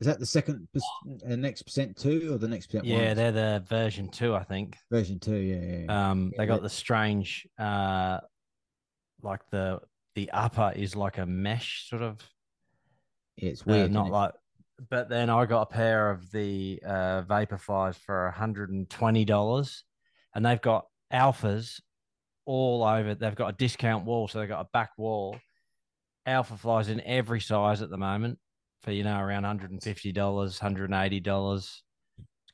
[0.01, 3.17] Is that the second perc- uh, next percent two or the next percent Yeah, one?
[3.17, 4.77] they're the version two, I think.
[4.91, 5.37] version two.
[5.37, 5.85] Yeah, yeah.
[5.89, 6.11] yeah.
[6.11, 8.19] Um, they got the strange, uh,
[9.23, 9.79] like the
[10.17, 12.19] the upper is like a mesh sort of
[13.37, 13.93] Yeah, it's Uh, weird.
[13.93, 14.17] not isn't it?
[14.17, 14.33] like,
[14.91, 19.85] but then I got a pair of the uh, Vaporflies for hundred and twenty dollars,
[20.35, 21.81] and they've got alphas
[22.47, 23.15] all over.
[23.15, 25.37] They've got a discount wall, so they've got a back wall.
[26.27, 28.39] Alpha flies in every size at the moment
[28.83, 31.83] for you know around hundred and fifty dollars, hundred and eighty dollars.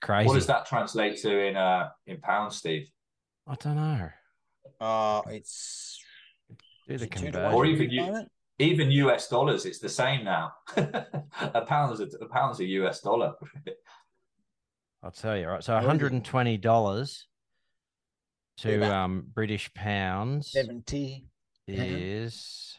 [0.00, 0.26] Crazy.
[0.26, 2.90] What does that translate to in uh in pounds, Steve?
[3.46, 4.08] I don't know.
[4.80, 5.98] Uh, it's
[6.88, 8.24] do the conversion, or even you,
[8.58, 9.66] even US dollars.
[9.66, 10.52] It's the same now.
[10.76, 13.34] a pound's a, a pound's a US dollar.
[15.02, 15.64] I'll tell you, right?
[15.64, 17.22] So $120
[18.60, 21.26] to um British pounds seventy.
[21.66, 22.78] is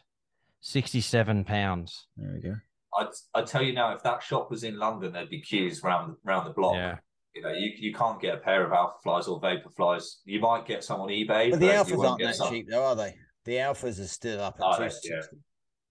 [0.60, 2.06] sixty-seven pounds.
[2.16, 2.54] There we go.
[2.98, 6.16] I'd I tell you now, if that shop was in London, there'd be queues round
[6.24, 6.74] round the block.
[6.76, 6.96] Yeah.
[7.34, 10.18] You know, you, you can't get a pair of alpha flies or vapor flies.
[10.26, 12.84] You might get some on eBay, But the you alphas aren't that some- cheap, though,
[12.84, 13.14] are they?
[13.46, 14.88] The alphas are still up at Are two they?
[14.90, 15.08] sixty.
[15.10, 15.38] Yeah.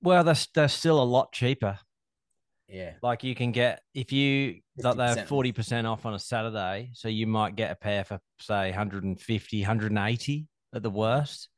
[0.03, 1.79] Well, they're, they're still a lot cheaper.
[2.71, 2.93] Yeah.
[3.01, 7.07] Like you can get if you like they're forty percent off on a Saturday, so
[7.09, 11.49] you might get a pair for say 150, 180 at the worst.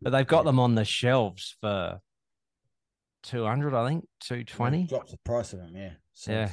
[0.00, 0.44] But they've got Yeah.
[0.44, 2.00] them on the shelves for
[3.22, 4.84] two hundred, I think, two twenty.
[4.86, 5.76] Drops the price of them.
[5.76, 5.92] Yeah.
[6.14, 6.50] So Yeah,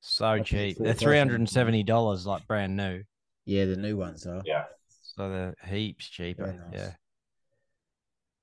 [0.00, 0.78] so I cheap.
[0.78, 3.02] They're three hundred and seventy dollars, like brand new.
[3.44, 4.42] Yeah, the new ones are.
[4.44, 4.64] Yeah.
[5.02, 6.52] So they're heaps cheaper.
[6.52, 6.80] Nice.
[6.80, 6.92] Yeah.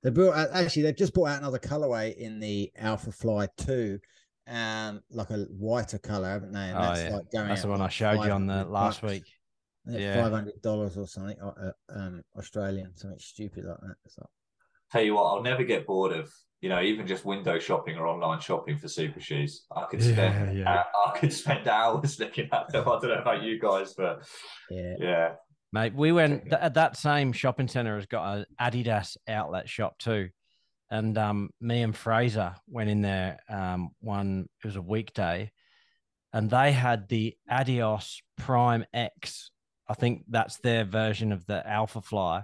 [0.04, 4.00] They brought out, actually they've just brought out another colorway in the Alpha Fly Two,
[4.48, 6.60] um, like a whiter color, haven't they?
[6.70, 7.16] And Oh, that's yeah.
[7.16, 7.48] like going.
[7.48, 9.14] That's the out one I showed you on the last bucks.
[9.14, 9.24] week.
[9.86, 10.00] Yeah.
[10.00, 10.24] Yeah.
[10.24, 13.96] Five hundred dollars or something, uh, uh, um, Australian, something stupid like that.
[14.06, 14.30] It's like,
[14.92, 18.08] Tell you what, I'll never get bored of you know even just window shopping or
[18.08, 19.66] online shopping for super shoes.
[19.76, 20.84] I could spend yeah.
[20.96, 22.88] I, I could spend hours looking at them.
[22.88, 24.24] I don't know about you guys, but
[24.70, 25.34] yeah, yeah,
[25.74, 29.68] Mate, we went Check th- at that same shopping center has got an Adidas outlet
[29.68, 30.30] shop too.
[30.90, 35.52] And um, me and Fraser went in there um, one, it was a weekday,
[36.32, 39.52] and they had the Adios Prime X.
[39.88, 42.44] I think that's their version of the Alpha Fly.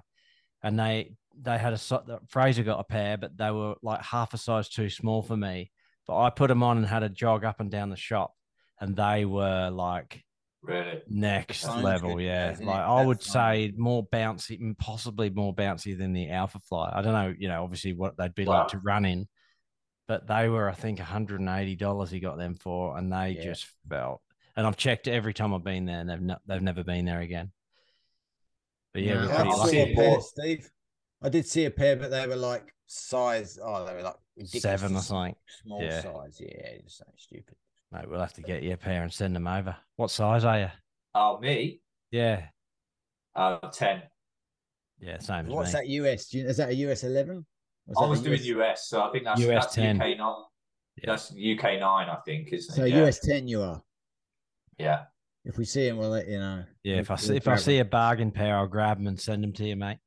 [0.61, 4.37] And they they had a Fraser got a pair, but they were like half a
[4.37, 5.71] size too small for me.
[6.05, 8.33] But I put them on and had a jog up and down the shop,
[8.79, 10.23] and they were like
[10.61, 11.01] really.
[11.07, 12.67] next Sounds level good, yeah isn't it?
[12.69, 13.79] like i would sounds say good.
[13.79, 17.93] more bouncy possibly more bouncy than the alpha fly i don't know you know obviously
[17.93, 18.59] what they'd be Wow.
[18.59, 19.27] like to run in
[20.07, 23.43] but they were i think 180 dollars he got them for and they Yeah.
[23.43, 24.21] just felt
[24.55, 27.21] and i've checked every time i've been there and they've not they've never been there
[27.21, 27.51] again
[28.93, 30.21] but yeah No, we're I pretty I've lucky saw a pair.
[30.21, 30.71] Steve.
[31.21, 33.59] I did see a pair, but they were like Size.
[33.61, 34.61] Oh, they were like ridiculous.
[34.63, 36.01] seven or something Small Yeah.
[36.01, 36.41] size.
[36.41, 37.55] Yeah, just something stupid.
[37.91, 40.59] Mate we'll have to get you a pair and send them over what size are
[40.59, 40.69] you
[41.15, 42.47] Oh, me, yeah
[43.35, 44.03] uh, ten.
[44.99, 46.33] yeah same as what's me that US?
[46.33, 47.45] You- Is that a US eleven?
[47.97, 49.95] I was doing US, so I think that's US that's 10.
[49.95, 50.35] UK nine.
[50.97, 51.05] Yeah.
[51.05, 52.91] That's UK nine, I think, isn't So it?
[52.91, 53.05] Yeah.
[53.07, 53.81] US ten, you are.
[54.77, 55.05] yeah.
[55.45, 56.63] If we see them, we'll let you know.
[56.83, 57.87] yeah if i see if i grab see 'em.
[57.87, 59.97] a bargain pair i'll grab them and send them to you mate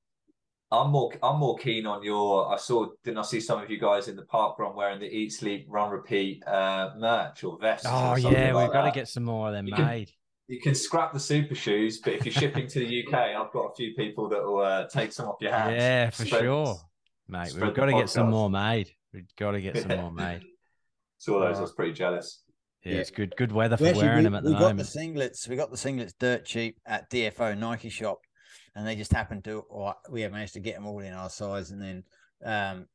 [0.72, 3.78] I'm more I'm more keen on your I saw didn't I see some of you
[3.78, 7.84] guys in the park run wearing the eat sleep run repeat uh merch or vest
[7.86, 10.10] Oh or yeah, like we've got to get some more of them You can- made.
[10.48, 13.66] you can scrap the super shoes but if you're shipping to the UK I've got
[13.66, 16.76] a few people that will uh, take some off your hands Yeah, for Spread- sure,
[17.28, 17.52] mate.
[17.60, 18.90] We've got to get some more made.
[19.12, 20.00] We've got to get some Yeah.
[20.00, 20.40] more made.
[21.18, 22.42] saw those I was pretty jealous
[22.82, 23.00] Yeah, Yeah.
[23.00, 23.34] it's good.
[23.36, 24.88] Good weather for actually- wearing we, them at the we got moment.
[24.90, 25.46] the singlets.
[25.48, 28.20] We got the singlets dirt cheap at DFO Nike shop,
[28.74, 29.60] and they just happened to.
[29.68, 32.04] Or we have managed to get them all in our size, and then
[32.44, 32.86] um,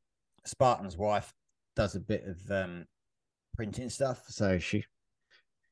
[0.46, 1.34] Spartan's wife
[1.76, 2.86] does a bit of um,
[3.56, 4.86] printing stuff, so she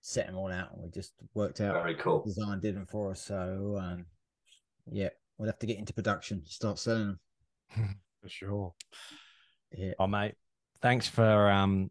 [0.02, 3.12] set them all out, and we just worked out very cool design did them for
[3.12, 3.22] us.
[3.22, 4.06] So um,
[4.92, 7.18] yeah, we'll have to get into production, start selling
[7.72, 8.00] them.
[8.22, 8.74] for sure.
[9.76, 10.36] Yeah, Oh, mate,
[10.82, 11.90] thanks for um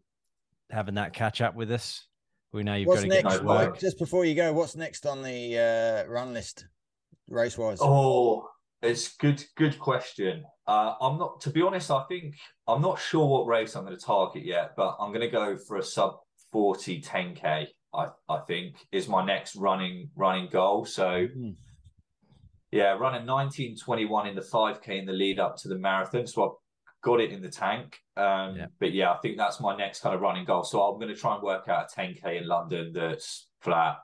[0.69, 2.07] having that catch up with us.
[2.51, 3.79] We know you've What's got to next, to No work.
[3.79, 6.65] Just before you go, what's next on the uh, run list,
[7.29, 7.79] race wise?
[7.81, 8.49] Oh,
[8.81, 9.43] it's good.
[9.55, 10.43] Good question.
[10.67, 11.91] Uh, I'm not, to be honest.
[11.91, 12.35] I think
[12.67, 15.57] I'm not sure what race I'm going to target yet, but I'm going to go
[15.57, 16.17] for a sub
[16.51, 17.67] 40 10k.
[17.93, 20.85] I I think is my next running running goal.
[20.85, 21.51] So Hmm.
[22.71, 26.27] yeah, running 1921 in the 5k in the lead up to the marathon.
[26.27, 26.57] So I've
[27.03, 27.99] got it in the tank.
[28.17, 28.65] Um, Yeah.
[28.79, 30.63] But yeah, I think that's my next kind of running goal.
[30.63, 33.97] So I'm going to try and work out a 10k in London that's flat.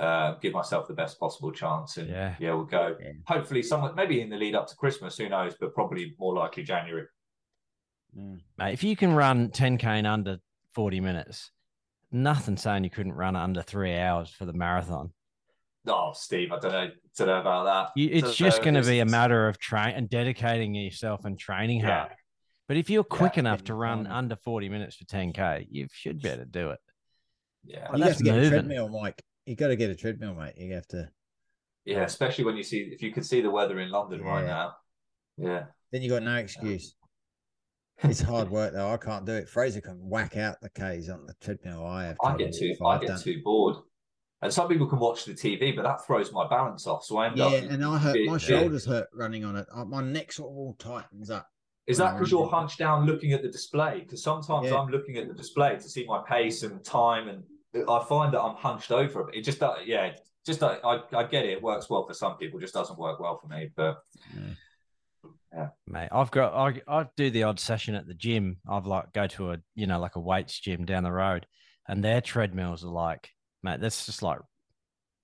[0.00, 2.34] Uh, give myself the best possible chance, and Yeah.
[2.40, 2.96] yeah, we'll go.
[2.98, 3.12] Yeah.
[3.26, 5.18] Hopefully, somewhat maybe in the lead up to Christmas.
[5.18, 5.54] Who knows?
[5.60, 7.06] But probably more likely January.
[8.16, 8.40] Mm.
[8.56, 10.38] Mate, if you can run 10k in under
[10.74, 11.50] 40 minutes,
[12.10, 15.12] nothing saying you couldn't run under three hours for the marathon.
[15.86, 16.88] Oh, Steve, I don't know,
[17.18, 18.00] don't know about that.
[18.00, 21.80] You, it's just going to be a matter of train and dedicating yourself and training
[21.80, 22.00] Yeah.
[22.00, 22.12] hard.
[22.68, 24.12] But if you're quick Yeah, enough to run time.
[24.12, 26.78] under 40 minutes for 10k, you should be able to do it.
[27.64, 28.46] Yeah, Well, you that's have to get moving.
[28.46, 29.22] a treadmill, Mike.
[29.46, 30.54] You got to get a treadmill, mate.
[30.56, 31.08] You have to.
[31.84, 32.02] yeah.
[32.02, 34.74] Especially when you see if you can see the weather in London right now.
[35.36, 36.94] Yeah, Then you got no excuse.
[38.02, 38.90] It's hard work though.
[38.92, 39.48] I can't do it.
[39.48, 41.86] Fraser can whack out the K's on the treadmill.
[41.86, 42.16] I have.
[42.22, 42.74] I get too.
[42.84, 43.76] I get done- too bored.
[44.42, 47.04] And some people can watch the TV, but that throws my balance off.
[47.04, 47.52] So I end Yeah, up.
[47.52, 48.38] Yeah, and I hurt my Yeah.
[48.38, 49.66] shoulders hurt running on it.
[49.70, 51.46] Uh, My neck sort of all tightens up.
[51.86, 54.00] Is that because you're hunched down looking at the display?
[54.00, 54.76] Because sometimes Yeah.
[54.78, 57.42] I'm looking at the display to see my pace and time, and
[57.74, 59.30] I find that I'm hunched over.
[59.32, 60.12] It just, uh, yeah,
[60.44, 61.50] just uh, I, I get it.
[61.50, 63.70] It works well for some people, just doesn't work well for me.
[63.74, 63.98] But
[65.54, 68.58] yeah Mate, I've got I I do the odd session at the gym.
[68.68, 71.46] I've like go to a you know like a weights gym down the road,
[71.88, 73.28] and their treadmills are like,
[73.62, 74.38] mate, that's just like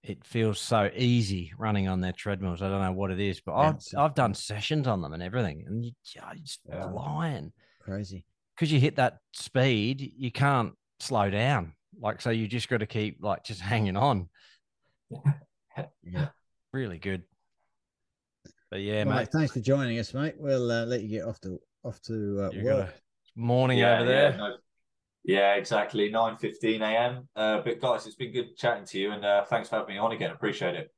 [0.03, 2.63] it feels so easy running on their treadmills.
[2.63, 5.65] I don't know what it is, but I've I've done sessions on them and everything,
[5.69, 6.91] and you you're just Yeah.
[6.91, 8.25] flying Crazy.
[8.57, 11.75] because you hit that speed, you can't slow down.
[12.01, 14.29] Like so, you just got to keep like just hanging on.
[16.03, 16.29] Yeah.
[16.73, 17.23] Really good.
[18.71, 19.21] But yeah, Well, mate.
[19.21, 20.35] mate, thanks for joining us, mate.
[20.39, 22.95] We'll uh, let you get off to off to uh, work.
[23.37, 24.31] morning yeah, over there.
[24.31, 24.57] Yeah, no-
[25.25, 26.09] yeah, exactly.
[26.11, 27.29] Nine fifteen a.m.
[27.35, 29.99] Uh, but guys, it's been good chatting to you, and uh, thanks for having me
[29.99, 30.31] on again.
[30.31, 30.93] Appreciate it.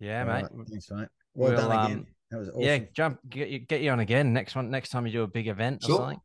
[0.00, 0.32] Yeah, All mate.
[0.42, 1.08] right, Thanks, mate.
[1.34, 1.98] Well We'll, done again.
[1.98, 2.60] um, that was awesome.
[2.62, 4.70] Yeah, jump, get you, get you on again next one.
[4.70, 5.96] Next time you do a big event or Sure.
[5.98, 6.20] something.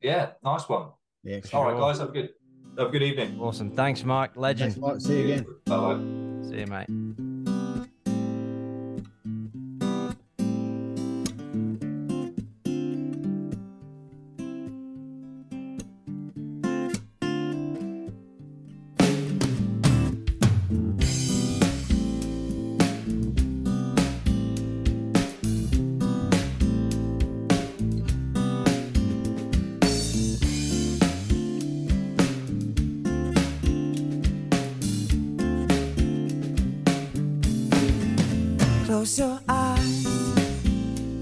[0.00, 0.90] Yeah, nice one.
[1.24, 1.40] Yeah.
[1.44, 1.60] Sure.
[1.60, 2.30] All right, guys, have a good
[2.78, 3.38] have a good evening.
[3.40, 3.70] Awesome.
[3.70, 4.36] Thanks, Mike.
[4.36, 4.72] Legend.
[4.74, 5.00] Thanks, Mike.
[5.00, 5.46] See you again.
[5.66, 6.50] Bye bye.
[6.50, 7.25] See you, mate.
[39.06, 40.04] Close your eyes,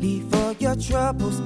[0.00, 1.38] leave all your troubles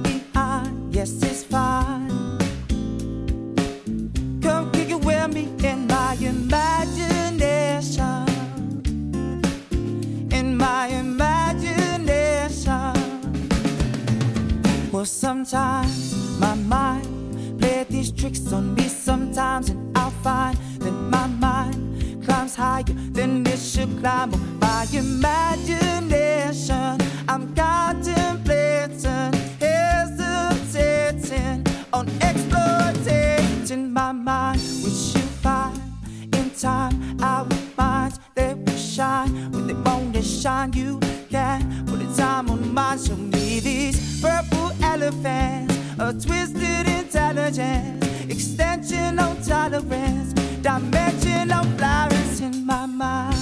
[45.99, 50.31] a twisted intelligence, extension on tolerance,
[50.61, 53.35] dimension on flowers in my mind.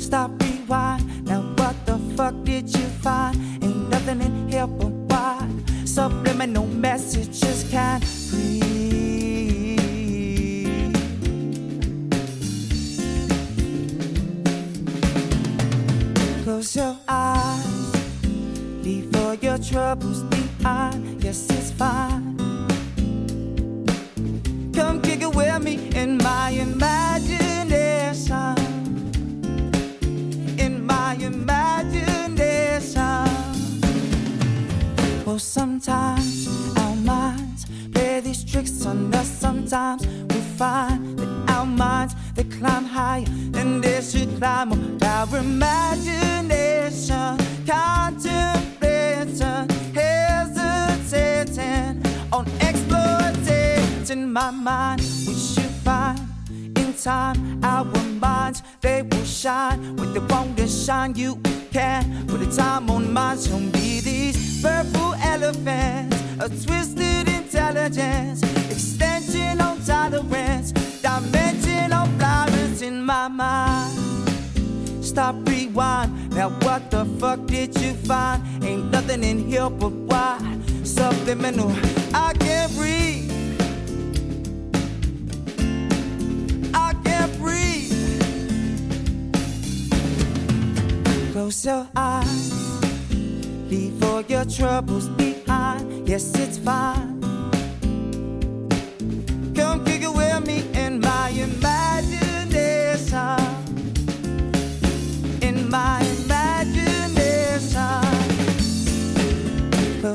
[0.00, 1.24] Stop, rewind.
[1.24, 3.36] Now what the fuck did you find?
[3.62, 5.48] Ain't nothing in here but why
[5.84, 9.78] subliminal messages can't breathe.
[16.42, 17.94] Close your eyes,
[18.82, 20.22] leave all your troubles
[20.60, 21.22] behind.
[21.22, 22.36] Yes, it's fine.
[24.74, 28.54] Come kick it with me in my imagination.
[30.58, 33.26] In my imagination.
[35.26, 36.48] Oh, sometimes
[36.78, 39.28] our minds play these tricks on us.
[39.28, 45.36] Sometimes we find that our minds they climb higher and they should climb on our
[45.38, 47.38] imagination.
[47.66, 49.68] Contemplating,
[51.10, 52.02] hesitating
[52.32, 55.00] on exploiting in my mind.
[55.26, 56.18] We should find
[56.50, 61.14] in time our minds they will shine with the want to shine.
[61.14, 61.40] You
[61.72, 63.48] can put a time on minds.
[63.48, 73.04] Don't be these purple elephants, a twisted intelligence, extension on tolerance, dimension on flowers in
[73.04, 73.96] my mind.
[75.04, 76.30] Stop, rewind.
[76.34, 78.64] Now, what the fuck did you find?
[78.64, 80.49] Ain't nothing in here but why?
[81.00, 81.72] Subliminal,
[82.12, 83.32] I can't breathe.
[86.74, 88.20] I can't breathe.
[91.32, 92.52] Close your eyes.
[93.70, 96.06] Leave all your troubles behind.
[96.06, 97.19] Yes, it's fine.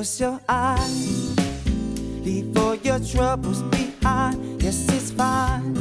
[0.06, 1.36] Close your eyes.
[2.24, 4.62] Leave all your troubles behind.
[4.62, 5.74] Yes, it's fine.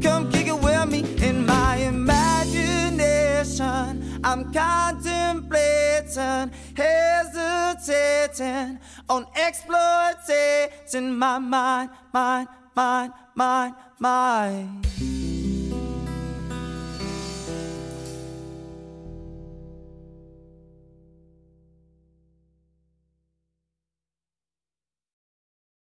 [0.00, 4.18] Come kick it with me in my imagination.
[4.24, 8.78] I'm contemplating, hesitating
[9.10, 15.19] on exploiting my mind, mind, mind, mind, mind.